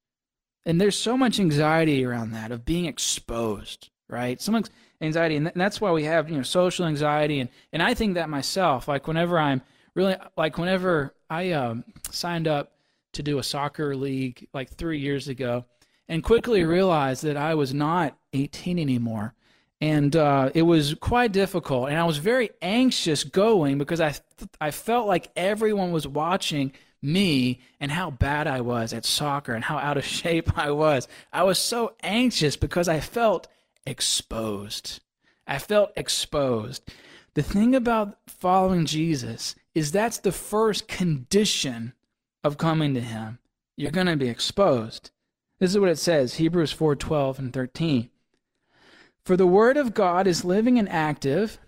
[0.64, 4.40] And there's so much anxiety around that of being exposed, right?
[4.40, 4.68] So much
[5.00, 8.30] anxiety, and that's why we have you know social anxiety, and and I think that
[8.30, 8.88] myself.
[8.88, 9.62] Like whenever I'm
[9.94, 12.72] really like whenever I um, signed up
[13.12, 15.64] to do a soccer league like three years ago,
[16.08, 19.34] and quickly realized that I was not 18 anymore.
[19.80, 21.88] And uh, it was quite difficult.
[21.88, 24.14] And I was very anxious going because I,
[24.60, 29.64] I felt like everyone was watching me and how bad I was at soccer and
[29.64, 31.06] how out of shape I was.
[31.32, 33.46] I was so anxious because I felt
[33.86, 35.00] exposed.
[35.46, 36.90] I felt exposed.
[37.34, 41.92] The thing about following Jesus is that's the first condition
[42.42, 43.38] of coming to him.
[43.76, 45.10] You're going to be exposed.
[45.60, 48.10] This is what it says Hebrews 4 12 and 13.
[49.24, 51.58] For the word of God is living and active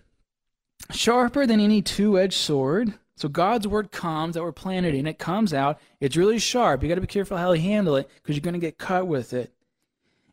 [0.91, 2.95] sharper than any two edged sword.
[3.17, 5.07] So God's word comes that we're planted in.
[5.07, 5.81] It comes out.
[6.01, 6.83] It's really sharp.
[6.83, 9.07] You got to be careful how you handle it because you're going to get cut
[9.07, 9.53] with it.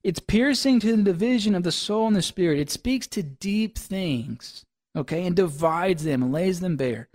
[0.03, 2.59] It's piercing to the division of the soul and the spirit.
[2.59, 4.65] It speaks to deep things,
[4.97, 7.07] okay, and divides them and lays them bare.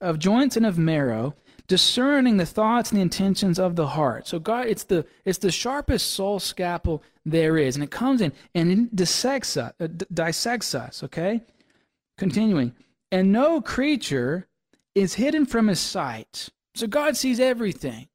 [0.00, 1.36] Of joints and of marrow,
[1.70, 4.26] discerning the thoughts and the intentions of the heart.
[4.26, 8.32] So God, it's the it's the sharpest soul scalpel there is, and it comes in
[8.54, 11.02] and it dissects us, uh, d- dissects us.
[11.04, 11.42] Okay,
[12.18, 12.74] continuing,
[13.12, 14.48] and no creature
[14.94, 16.48] is hidden from His sight.
[16.74, 18.08] So God sees everything,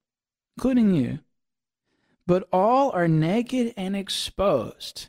[0.58, 1.20] including you
[2.28, 5.08] but all are naked and exposed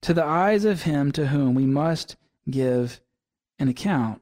[0.00, 2.16] to the eyes of him to whom we must
[2.50, 3.00] give
[3.58, 4.21] an account.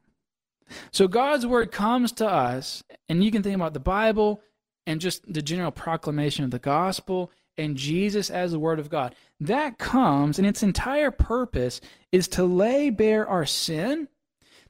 [0.91, 4.41] So God's word comes to us, and you can think about the Bible
[4.87, 9.15] and just the general proclamation of the gospel and Jesus as the word of God.
[9.39, 11.81] That comes, and its entire purpose
[12.13, 14.09] is to lay bare our sin,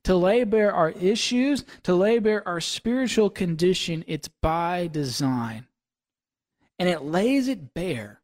[0.04, 4.04] to lay bare our issues, to lay bare our spiritual condition.
[4.06, 5.66] It's by design
[6.80, 8.22] and it lays it bare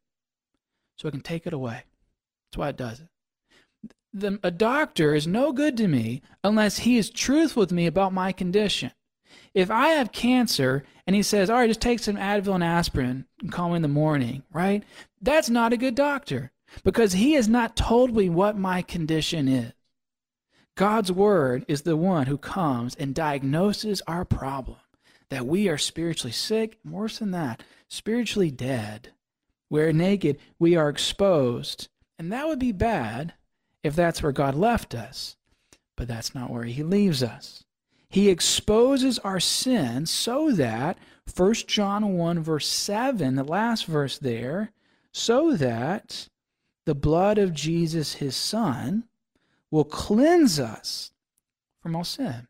[0.97, 1.83] so it can take it away.
[2.49, 3.07] That's why it does it.
[4.19, 8.13] The, a doctor is no good to me unless he is truthful with me about
[8.13, 8.91] my condition.
[9.53, 13.25] If I have cancer and he says, all right, just take some Advil and aspirin
[13.39, 14.83] and call me in the morning, right?
[15.21, 16.51] That's not a good doctor
[16.83, 19.73] because he has not told me what my condition is.
[20.75, 24.77] God's word is the one who comes and diagnoses our problem
[25.29, 29.11] that we are spiritually sick, worse than that, spiritually dead.
[29.69, 31.89] We're naked, we are exposed.
[32.17, 33.33] And that would be bad
[33.83, 35.35] if that's where God left us.
[35.95, 37.63] But that's not where He leaves us.
[38.09, 40.97] He exposes our sin so that,
[41.35, 44.71] 1 John 1, verse 7, the last verse there,
[45.11, 46.29] so that
[46.85, 49.05] the blood of Jesus, His Son,
[49.71, 51.11] will cleanse us
[51.81, 52.47] from all sin.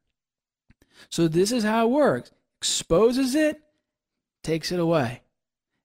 [1.10, 3.62] So this is how it works exposes it,
[4.44, 5.22] takes it away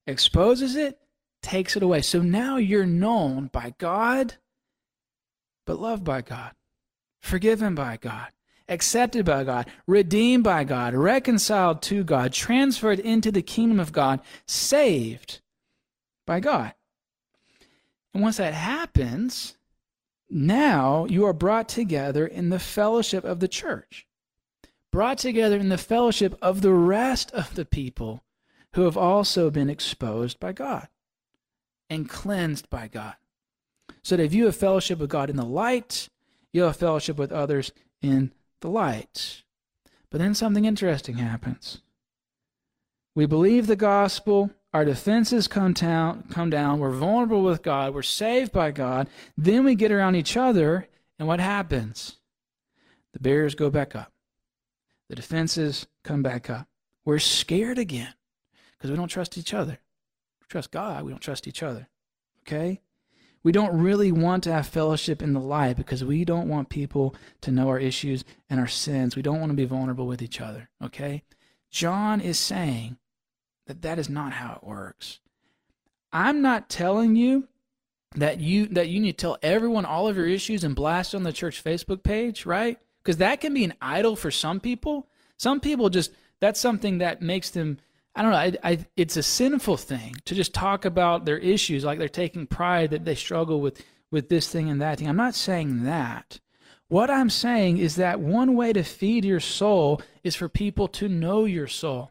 [0.06, 0.98] exposes it,
[1.42, 2.02] takes it away.
[2.02, 4.34] So now you're known by God,
[5.64, 6.52] but loved by God,
[7.20, 8.28] forgiven by God,
[8.68, 14.20] accepted by God, redeemed by God, reconciled to God, transferred into the kingdom of God,
[14.46, 15.40] saved
[16.26, 16.74] by God.
[18.14, 19.56] And once that happens,
[20.28, 24.06] now you are brought together in the fellowship of the church,
[24.90, 28.22] brought together in the fellowship of the rest of the people
[28.74, 30.88] who have also been exposed by God
[31.90, 33.14] and cleansed by God.
[34.04, 36.08] So that if you have fellowship with God in the light,
[36.52, 39.42] you'll have fellowship with others in the light.
[40.10, 41.80] But then something interesting happens.
[43.14, 48.02] We believe the gospel, our defenses come down, come down, we're vulnerable with God, we're
[48.02, 49.08] saved by God.
[49.36, 50.88] Then we get around each other,
[51.18, 52.18] and what happens?
[53.12, 54.12] The barriers go back up.
[55.08, 56.66] The defenses come back up.
[57.04, 58.14] We're scared again
[58.72, 59.78] because we don't trust each other.
[60.40, 61.88] We trust God, we don't trust each other.
[62.46, 62.80] Okay?
[63.42, 67.14] We don't really want to have fellowship in the light because we don't want people
[67.40, 69.16] to know our issues and our sins.
[69.16, 70.68] We don't want to be vulnerable with each other.
[70.82, 71.24] Okay?
[71.70, 72.98] John is saying
[73.66, 75.20] that that is not how it works.
[76.12, 77.48] I'm not telling you
[78.14, 81.22] that you that you need to tell everyone all of your issues and blast on
[81.22, 82.78] the church Facebook page, right?
[83.02, 85.08] Because that can be an idol for some people.
[85.38, 87.78] Some people just that's something that makes them
[88.14, 88.36] I don't know.
[88.36, 92.46] I, I, it's a sinful thing to just talk about their issues like they're taking
[92.46, 95.08] pride that they struggle with with this thing and that thing.
[95.08, 96.38] I'm not saying that.
[96.88, 101.08] What I'm saying is that one way to feed your soul is for people to
[101.08, 102.10] know your soul.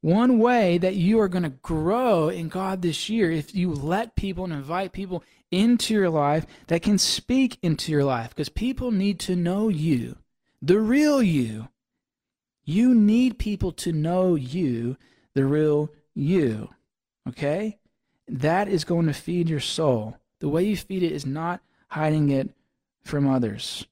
[0.00, 4.14] One way that you are going to grow in God this year, if you let
[4.14, 8.92] people and invite people into your life that can speak into your life, because people
[8.92, 10.16] need to know you,
[10.60, 11.68] the real you,
[12.64, 14.96] you need people to know you,
[15.34, 16.68] the real you.
[17.28, 17.78] Okay?
[18.28, 20.16] That is going to feed your soul.
[20.40, 22.50] The way you feed it is not hiding it
[23.04, 23.86] from others.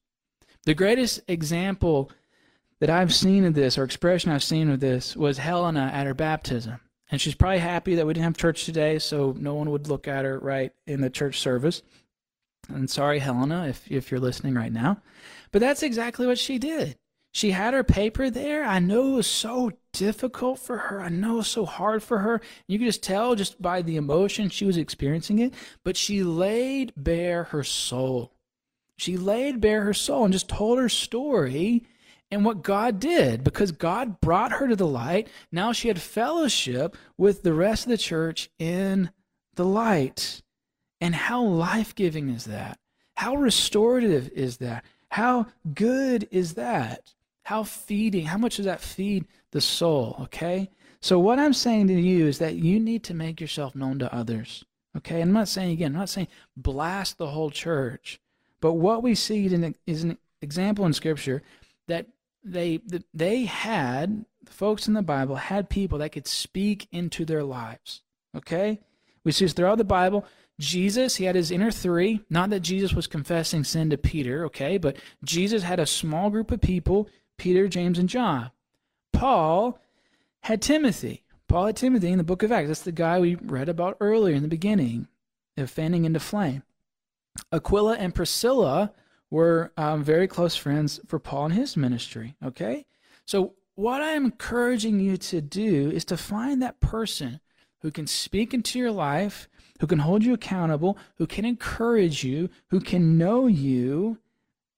[0.64, 2.10] The greatest example
[2.80, 6.14] that I've seen of this, or expression I've seen of this, was Helena at her
[6.14, 6.80] baptism.
[7.10, 10.06] And she's probably happy that we didn't have church today, so no one would look
[10.06, 11.82] at her right in the church service.
[12.68, 15.02] And sorry, Helena, if, if you're listening right now.
[15.50, 16.96] But that's exactly what she did.
[17.32, 18.64] She had her paper there.
[18.64, 21.00] I know it was so difficult for her.
[21.00, 22.40] I know it was so hard for her.
[22.66, 25.54] You could just tell just by the emotion she was experiencing it.
[25.84, 28.32] But she laid bare her soul.
[28.96, 31.84] She laid bare her soul and just told her story
[32.30, 35.28] and what God did because God brought her to the light.
[35.50, 39.10] Now she had fellowship with the rest of the church in
[39.54, 40.42] the light.
[41.00, 42.78] And how life giving is that?
[43.16, 44.84] How restorative is that?
[45.10, 47.14] How good is that?
[47.50, 50.16] How feeding, how much does that feed the soul?
[50.20, 50.70] Okay?
[51.00, 54.14] So, what I'm saying to you is that you need to make yourself known to
[54.14, 54.64] others.
[54.96, 55.20] Okay?
[55.20, 58.20] I'm not saying, again, I'm not saying blast the whole church.
[58.60, 59.46] But what we see
[59.84, 61.42] is an example in Scripture
[61.88, 62.06] that
[62.44, 62.82] they
[63.12, 68.02] they had the folks in the Bible had people that could speak into their lives.
[68.36, 68.78] Okay,
[69.24, 70.24] we see this throughout the Bible.
[70.60, 72.20] Jesus, he had his inner three.
[72.30, 76.52] Not that Jesus was confessing sin to Peter, okay, but Jesus had a small group
[76.52, 77.08] of people
[77.40, 78.50] Peter, James, and John.
[79.14, 79.80] Paul
[80.42, 81.24] had Timothy.
[81.48, 82.68] Paul had Timothy in the book of Acts.
[82.68, 85.08] That's the guy we read about earlier in the beginning,
[85.56, 86.64] of fanning into flame.
[87.50, 88.92] Aquila and Priscilla
[89.30, 92.36] were um, very close friends for Paul and his ministry.
[92.44, 92.84] Okay?
[93.24, 97.40] So, what I'm encouraging you to do is to find that person
[97.80, 99.48] who can speak into your life,
[99.80, 104.18] who can hold you accountable, who can encourage you, who can know you,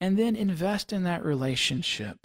[0.00, 2.24] and then invest in that relationship,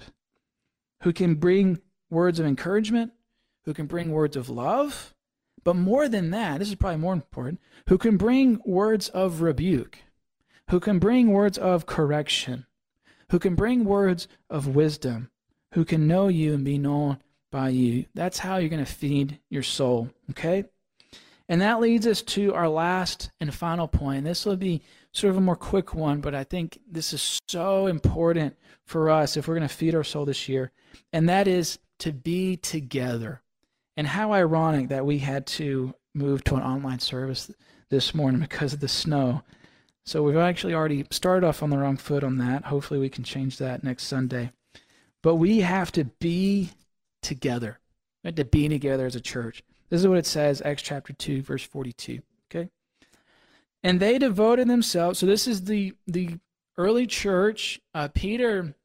[1.02, 1.80] who can bring
[2.10, 3.12] words of encouragement,
[3.66, 5.14] who can bring words of love,
[5.64, 10.00] but more than that, this is probably more important, who can bring words of rebuke
[10.70, 12.66] who can bring words of correction,
[13.32, 15.30] who can bring words of wisdom,
[15.74, 17.18] who can know you and be known
[17.52, 18.06] by you.
[18.14, 20.66] That's how you're going to feed your soul, okay?
[21.48, 24.26] And that leads us to our last and final point.
[24.26, 24.82] This will be
[25.18, 28.55] sort of a more quick one, but I think this is so important
[28.86, 30.72] for us if we're going to feed our soul this year.
[31.11, 33.41] And that is to be together.
[33.95, 37.51] And how ironic that we had to move to an online service
[37.89, 39.41] this morning because of the snow.
[40.05, 42.65] So we've actually already started off on the wrong foot on that.
[42.65, 44.51] Hopefully, we can change that next Sunday.
[45.24, 46.70] But we have to be
[47.24, 47.80] together.
[48.24, 49.63] We have to be together as a church.
[49.89, 52.22] This is what it says, Acts chapter 2, verse 42.
[52.49, 52.70] Okay?
[53.84, 55.19] And they devoted themselves.
[55.19, 56.39] So this is the the
[56.78, 57.80] early church.
[57.93, 58.75] Uh, Peter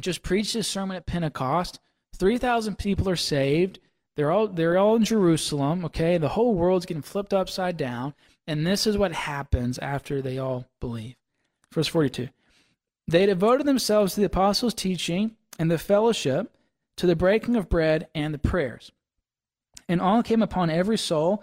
[0.00, 1.80] just preached his sermon at Pentecost.
[2.16, 3.78] 3,000 people are saved.
[4.16, 6.18] They're all they're all in Jerusalem, okay?
[6.18, 8.14] The whole world's getting flipped upside down.
[8.46, 11.14] And this is what happens after they all believe.
[11.72, 12.28] Verse 42
[13.06, 16.52] They devoted themselves to the apostles' teaching and the fellowship,
[16.96, 18.90] to the breaking of bread and the prayers.
[19.88, 21.42] And all came upon every soul,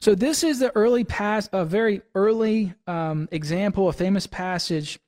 [0.00, 4.98] So this is the early pass, a very early um, example, a famous passage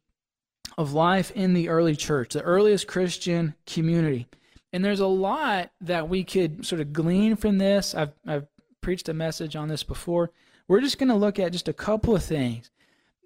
[0.76, 4.26] of life in the early church, the earliest Christian community.
[4.72, 7.95] And there's a lot that we could sort of glean from this.
[7.95, 8.47] I've, I've
[8.80, 10.30] preached a message on this before.
[10.68, 12.70] We're just going to look at just a couple of things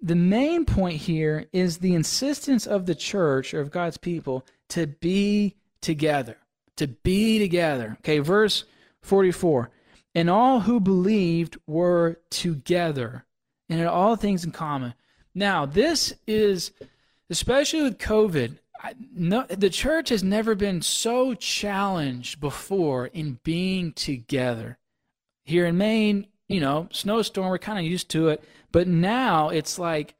[0.03, 4.85] the main point here is the insistence of the church or of God's people to
[4.85, 6.37] be together.
[6.75, 7.95] To be together.
[8.01, 8.65] Okay, verse
[9.01, 9.71] 44.
[10.15, 13.25] And all who believed were together
[13.69, 14.93] and had all things in common.
[15.33, 16.71] Now, this is,
[17.29, 23.93] especially with COVID, I, no, the church has never been so challenged before in being
[23.93, 24.77] together.
[25.45, 28.43] Here in Maine, you know, snowstorm, we're kind of used to it.
[28.71, 30.15] But now it's like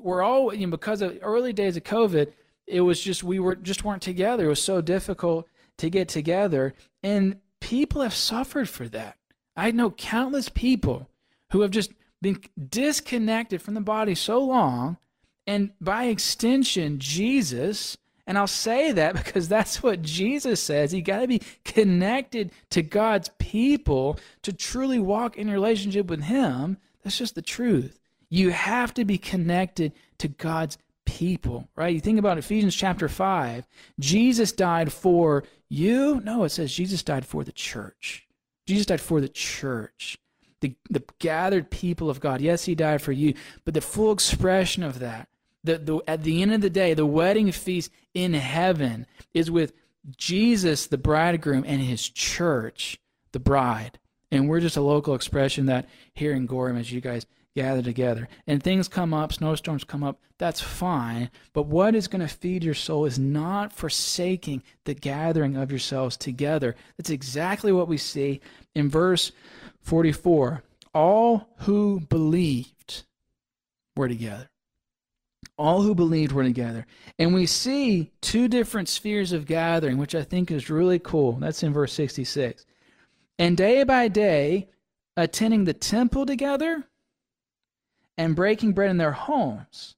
[0.00, 2.32] we're all, you know, because of early days of COVID,
[2.66, 4.46] it was just, we were just weren't together.
[4.46, 5.46] It was so difficult
[5.78, 6.74] to get together.
[7.02, 9.16] And people have suffered for that.
[9.56, 11.08] I know countless people
[11.50, 14.98] who have just been disconnected from the body so long.
[15.46, 17.96] And by extension, Jesus,
[18.26, 20.92] and I'll say that because that's what Jesus says.
[20.92, 26.78] You got to be connected to God's people to truly walk in relationship with Him.
[27.02, 28.00] That's just the truth.
[28.28, 31.94] You have to be connected to God's people, right?
[31.94, 33.64] You think about Ephesians chapter 5.
[34.00, 36.20] Jesus died for you.
[36.24, 38.25] No, it says Jesus died for the church.
[38.66, 40.18] Jesus died for the church,
[40.60, 42.40] the, the gathered people of God.
[42.40, 45.28] Yes, he died for you, but the full expression of that,
[45.62, 49.72] the, the, at the end of the day, the wedding feast in heaven is with
[50.16, 52.98] Jesus, the bridegroom, and his church,
[53.32, 53.98] the bride.
[54.30, 57.26] And we're just a local expression that here in Gorham, as you guys
[57.56, 58.28] gather together.
[58.46, 61.30] And things come up, snowstorms come up, that's fine.
[61.54, 66.16] But what is going to feed your soul is not forsaking the gathering of yourselves
[66.16, 66.76] together.
[66.96, 68.40] That's exactly what we see
[68.74, 69.32] in verse
[69.80, 70.62] 44.
[70.94, 73.04] All who believed
[73.96, 74.50] were together.
[75.56, 76.86] All who believed were together.
[77.18, 81.32] And we see two different spheres of gathering, which I think is really cool.
[81.32, 82.66] That's in verse 66.
[83.38, 84.68] And day by day,
[85.16, 86.84] attending the temple together
[88.18, 89.96] and breaking bread in their homes,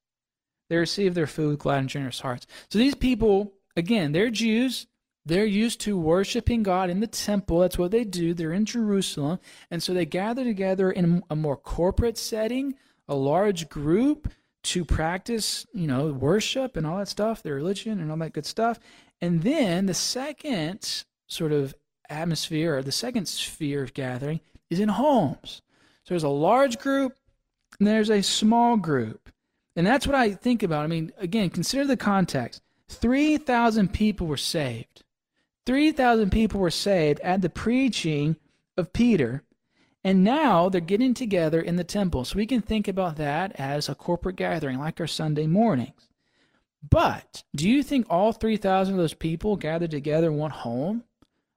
[0.68, 2.46] they receive their food with glad and generous hearts.
[2.70, 4.86] So these people, again, they're Jews.
[5.24, 7.60] They're used to worshiping God in the temple.
[7.60, 8.32] That's what they do.
[8.32, 9.38] They're in Jerusalem.
[9.70, 12.74] And so they gather together in a more corporate setting,
[13.08, 14.32] a large group
[14.64, 18.46] to practice, you know, worship and all that stuff, their religion and all that good
[18.46, 18.78] stuff.
[19.20, 21.74] And then the second sort of
[22.08, 24.40] atmosphere or the second sphere of gathering
[24.70, 25.62] is in homes.
[26.04, 27.16] So there's a large group
[27.78, 29.30] and there's a small group.
[29.76, 30.84] And that's what I think about.
[30.84, 35.04] I mean, again, consider the context 3,000 people were saved.
[35.66, 38.36] 3,000 people were saved at the preaching
[38.76, 39.44] of Peter.
[40.02, 42.24] And now they're getting together in the temple.
[42.24, 46.08] So we can think about that as a corporate gathering, like our Sunday mornings.
[46.88, 51.04] But do you think all 3,000 of those people gathered together one home?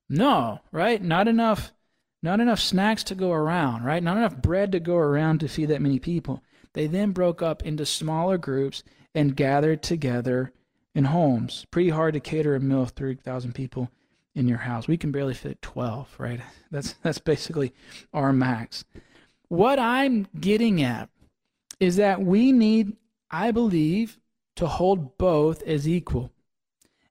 [0.09, 1.01] No, right?
[1.01, 1.71] Not enough
[2.23, 4.03] not enough snacks to go around, right?
[4.03, 6.43] Not enough bread to go around to feed that many people.
[6.73, 10.53] They then broke up into smaller groups and gathered together
[10.93, 11.65] in homes.
[11.71, 13.89] Pretty hard to cater a meal of 3,000 people
[14.35, 14.87] in your house.
[14.87, 16.41] We can barely fit 12, right?
[16.69, 17.73] That's that's basically
[18.13, 18.85] our max.
[19.49, 21.09] What I'm getting at
[21.79, 22.95] is that we need,
[23.29, 24.19] I believe,
[24.55, 26.31] to hold both as equal.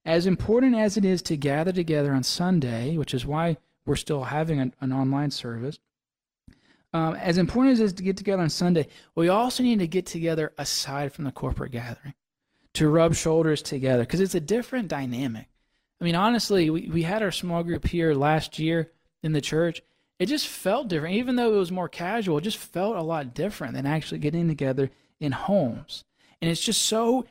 [0.06, 3.58] As important as it is to gather together on Sunday, which is why
[3.90, 5.80] we're still having an, an online service,
[6.92, 8.86] um, as important as it is to get together on Sunday,
[9.16, 12.14] we also need to get together aside from the corporate gathering
[12.74, 15.48] to rub shoulders together because it's a different dynamic.
[16.00, 18.92] I mean, honestly, we, we had our small group here last year
[19.24, 19.82] in the church.
[20.20, 21.16] It just felt different.
[21.16, 24.46] Even though it was more casual, it just felt a lot different than actually getting
[24.46, 26.04] together in homes.
[26.40, 27.26] And it's just so,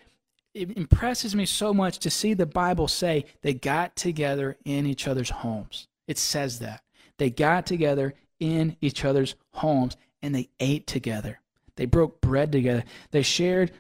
[0.54, 5.08] it impresses me so much to see the Bible say they got together in each
[5.08, 5.88] other's homes.
[6.10, 6.82] It says that.
[7.20, 11.40] They got together in each other's homes and they ate together.
[11.76, 12.84] They broke bread together.
[13.12, 13.72] They shared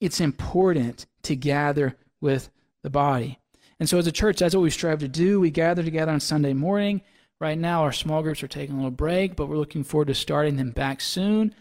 [0.00, 2.50] it's important to gather with
[2.84, 3.40] the body.
[3.80, 5.40] And so, as a church, that's what we strive to do.
[5.40, 7.02] We gather together on Sunday morning.
[7.40, 10.14] Right now, our small groups are taking a little break, but we're looking forward to
[10.14, 11.52] starting them back soon.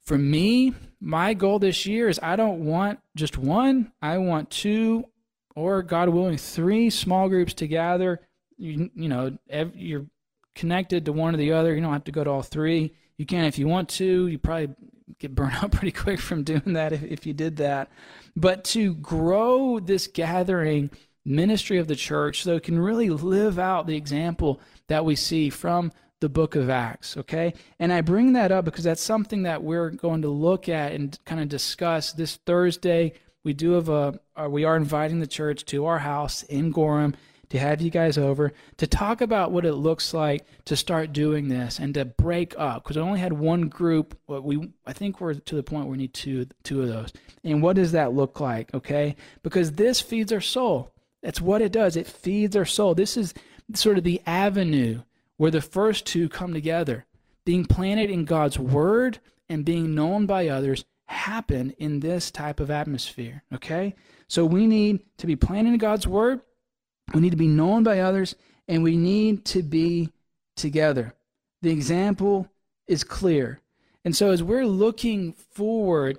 [0.00, 5.06] For me, my goal this year is I don't want just one, I want two,
[5.54, 8.20] or God willing, three small groups to gather.
[8.56, 9.36] You, you know,
[9.74, 10.06] you're
[10.54, 11.74] connected to one or the other.
[11.74, 12.94] You don't have to go to all three.
[13.16, 14.26] You can if you want to.
[14.26, 14.74] You probably
[15.18, 17.90] get burned out pretty quick from doing that if, if you did that.
[18.36, 20.90] But to grow this gathering
[21.24, 25.50] ministry of the church so it can really live out the example that we see
[25.50, 27.52] from the book of Acts, okay?
[27.78, 31.18] And I bring that up because that's something that we're going to look at and
[31.24, 33.14] kind of discuss this Thursday.
[33.44, 37.14] We do have a, uh, we are inviting the church to our house in Gorham
[37.52, 41.48] to have you guys over to talk about what it looks like to start doing
[41.48, 44.18] this and to break up because I only had one group.
[44.26, 47.12] But we I think we're to the point where we need two two of those.
[47.44, 48.72] And what does that look like?
[48.72, 50.92] Okay, because this feeds our soul.
[51.22, 51.94] That's what it does.
[51.94, 52.94] It feeds our soul.
[52.94, 53.34] This is
[53.74, 55.02] sort of the avenue
[55.36, 57.04] where the first two come together.
[57.44, 59.18] Being planted in God's word
[59.48, 63.42] and being known by others happen in this type of atmosphere.
[63.54, 63.94] Okay?
[64.28, 66.40] So we need to be planted in God's word
[67.14, 68.34] we need to be known by others,
[68.68, 70.10] and we need to be
[70.56, 71.14] together.
[71.60, 72.48] The example
[72.86, 73.60] is clear.
[74.04, 76.18] And so, as we're looking forward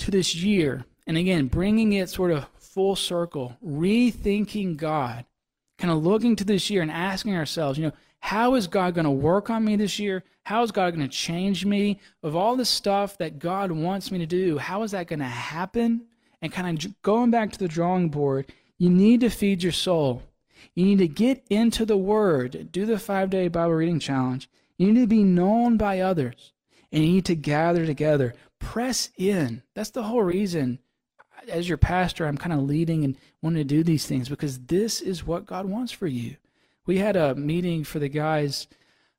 [0.00, 5.24] to this year, and again, bringing it sort of full circle, rethinking God,
[5.78, 9.04] kind of looking to this year and asking ourselves, you know, how is God going
[9.04, 10.24] to work on me this year?
[10.44, 12.00] How is God going to change me?
[12.22, 15.24] Of all the stuff that God wants me to do, how is that going to
[15.24, 16.06] happen?
[16.40, 20.22] And kind of going back to the drawing board you need to feed your soul.
[20.74, 24.48] You need to get into the Word, do the five day Bible reading challenge.
[24.76, 26.52] You need to be known by others,
[26.92, 28.34] and you need to gather together.
[28.60, 29.62] Press in.
[29.74, 30.78] That's the whole reason.
[31.48, 35.00] As your pastor, I'm kind of leading and wanting to do these things because this
[35.00, 36.36] is what God wants for you.
[36.88, 38.66] We had a meeting for the guys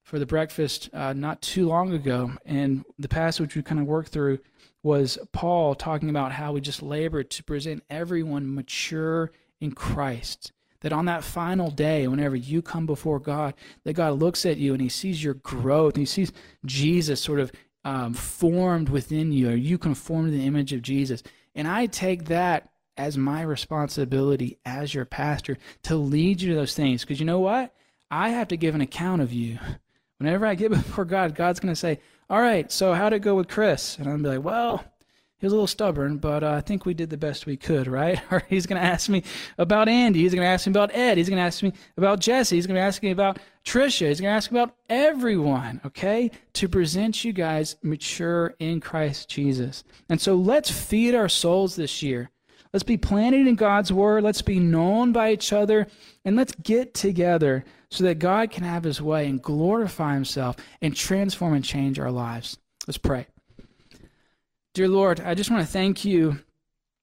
[0.01, 4.09] for the breakfast uh, not too long ago, and the passage we kind of worked
[4.09, 4.39] through
[4.81, 10.51] was Paul talking about how we just labor to present everyone mature in Christ.
[10.79, 13.53] That on that final day, whenever you come before God,
[13.83, 16.33] that God looks at you and He sees your growth, and He sees
[16.65, 17.51] Jesus sort of
[17.85, 21.21] um, formed within you, or you conform to the image of Jesus.
[21.53, 26.75] And I take that as my responsibility as your pastor to lead you to those
[26.75, 27.01] things.
[27.01, 27.73] Because you know what?
[28.11, 29.57] I have to give an account of you
[30.19, 33.35] Whenever I get before God, God's going to say, All right, so how'd it go
[33.35, 33.97] with Chris?
[33.97, 34.83] And I'm going to be like, Well,
[35.37, 37.87] he was a little stubborn, but uh, I think we did the best we could,
[37.99, 38.21] right?
[38.29, 39.23] Or he's going to ask me
[39.57, 40.19] about Andy.
[40.19, 41.17] He's going to ask me about Ed.
[41.17, 42.55] He's going to ask me about Jesse.
[42.55, 44.09] He's going to ask me about Trisha.
[44.09, 46.31] He's going to ask about everyone, okay?
[46.53, 49.85] To present you guys mature in Christ Jesus.
[50.09, 52.29] And so let's feed our souls this year.
[52.73, 54.23] Let's be planted in God's word.
[54.23, 55.87] Let's be known by each other.
[56.23, 60.95] And let's get together so that God can have his way and glorify himself and
[60.95, 62.57] transform and change our lives.
[62.87, 63.27] Let's pray.
[64.75, 66.39] Dear Lord, I just want to thank you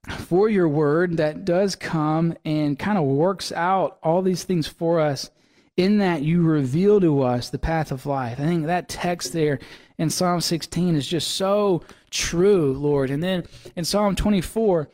[0.09, 5.01] for your word that does come and kind of works out all these things for
[5.01, 5.31] us
[5.77, 8.39] in that you reveal to us the path of life.
[8.41, 9.59] I think that text there
[9.99, 13.11] in Psalm 16 is just so true, Lord.
[13.11, 13.45] And then
[13.75, 14.89] in Psalm 24,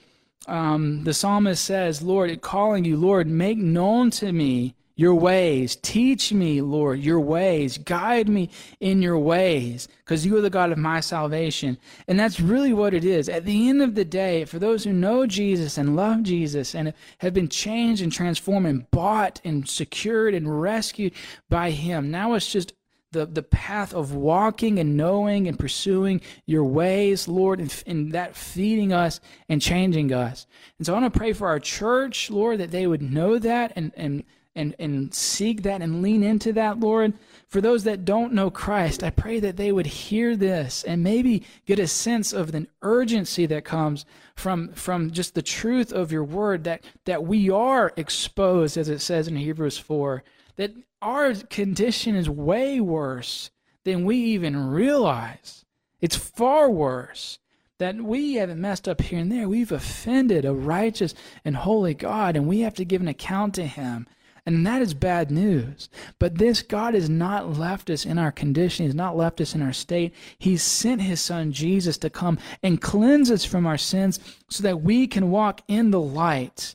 [0.46, 5.76] um, the psalmist says, Lord, calling you, Lord, make known to me your ways.
[5.76, 7.78] Teach me, Lord, your ways.
[7.78, 11.78] Guide me in your ways, because you are the God of my salvation.
[12.06, 13.28] And that's really what it is.
[13.28, 16.92] At the end of the day, for those who know Jesus and love Jesus and
[17.18, 21.14] have been changed and transformed and bought and secured and rescued
[21.48, 22.74] by Him, now it's just
[23.12, 28.36] the, the path of walking and knowing and pursuing your ways, Lord, and, and that
[28.36, 30.46] feeding us and changing us.
[30.78, 33.72] And so I want to pray for our church, Lord, that they would know that
[33.76, 37.14] and, and and, and seek that and lean into that, Lord.
[37.48, 41.44] For those that don't know Christ, I pray that they would hear this and maybe
[41.66, 44.04] get a sense of the urgency that comes
[44.34, 49.00] from, from just the truth of your word, that, that we are exposed, as it
[49.00, 50.22] says in Hebrews 4,
[50.56, 50.72] that
[51.02, 53.50] our condition is way worse
[53.84, 55.64] than we even realize.
[56.00, 57.38] It's far worse
[57.78, 59.48] that we haven't messed up here and there.
[59.48, 63.66] We've offended a righteous and holy God, and we have to give an account to
[63.66, 64.06] Him.
[64.44, 65.88] And that is bad news.
[66.18, 68.86] But this God has not left us in our condition.
[68.86, 70.14] He's not left us in our state.
[70.38, 74.82] He sent his son Jesus to come and cleanse us from our sins so that
[74.82, 76.74] we can walk in the light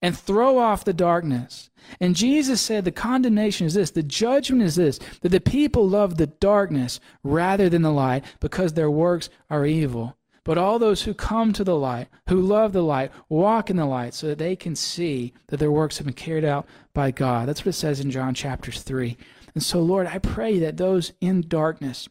[0.00, 1.70] and throw off the darkness.
[2.00, 6.16] And Jesus said the condemnation is this, the judgment is this, that the people love
[6.16, 10.16] the darkness rather than the light because their works are evil.
[10.44, 13.84] But all those who come to the light, who love the light, walk in the
[13.84, 17.48] light so that they can see that their works have been carried out by God.
[17.48, 19.16] That's what it says in John chapter 3.
[19.54, 22.08] And so, Lord, I pray that those in darkness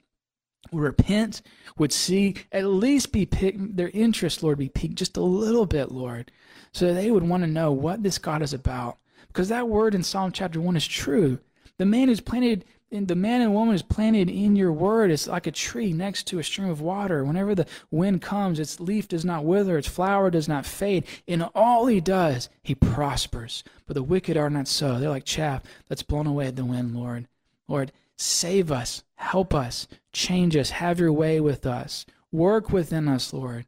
[0.72, 1.42] would repent,
[1.78, 5.92] would see, at least be picked, their interest, Lord, be piqued just a little bit,
[5.92, 6.32] Lord,
[6.72, 8.98] so they would want to know what this God is about.
[9.28, 11.40] Because that word in Psalm chapter 1 is true.
[11.78, 15.12] The man who's planted and the man and woman is planted in your word.
[15.12, 17.24] It's like a tree next to a stream of water.
[17.24, 21.06] Whenever the wind comes, its leaf does not wither, its flower does not fade.
[21.26, 23.64] In all he does, he prospers.
[23.86, 25.00] But the wicked are not so.
[25.00, 27.28] They're like chaff that's blown away at the wind, Lord.
[27.68, 33.32] Lord, save us, help us, change us, have your way with us, work within us,
[33.32, 33.66] Lord.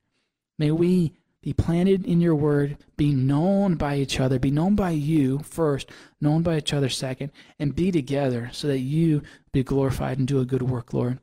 [0.58, 4.90] May we be planted in your word, be known by each other, be known by
[4.92, 5.90] you first,
[6.20, 9.22] known by each other second, and be together so that you
[9.54, 11.20] be glorified and do a good work, Lord.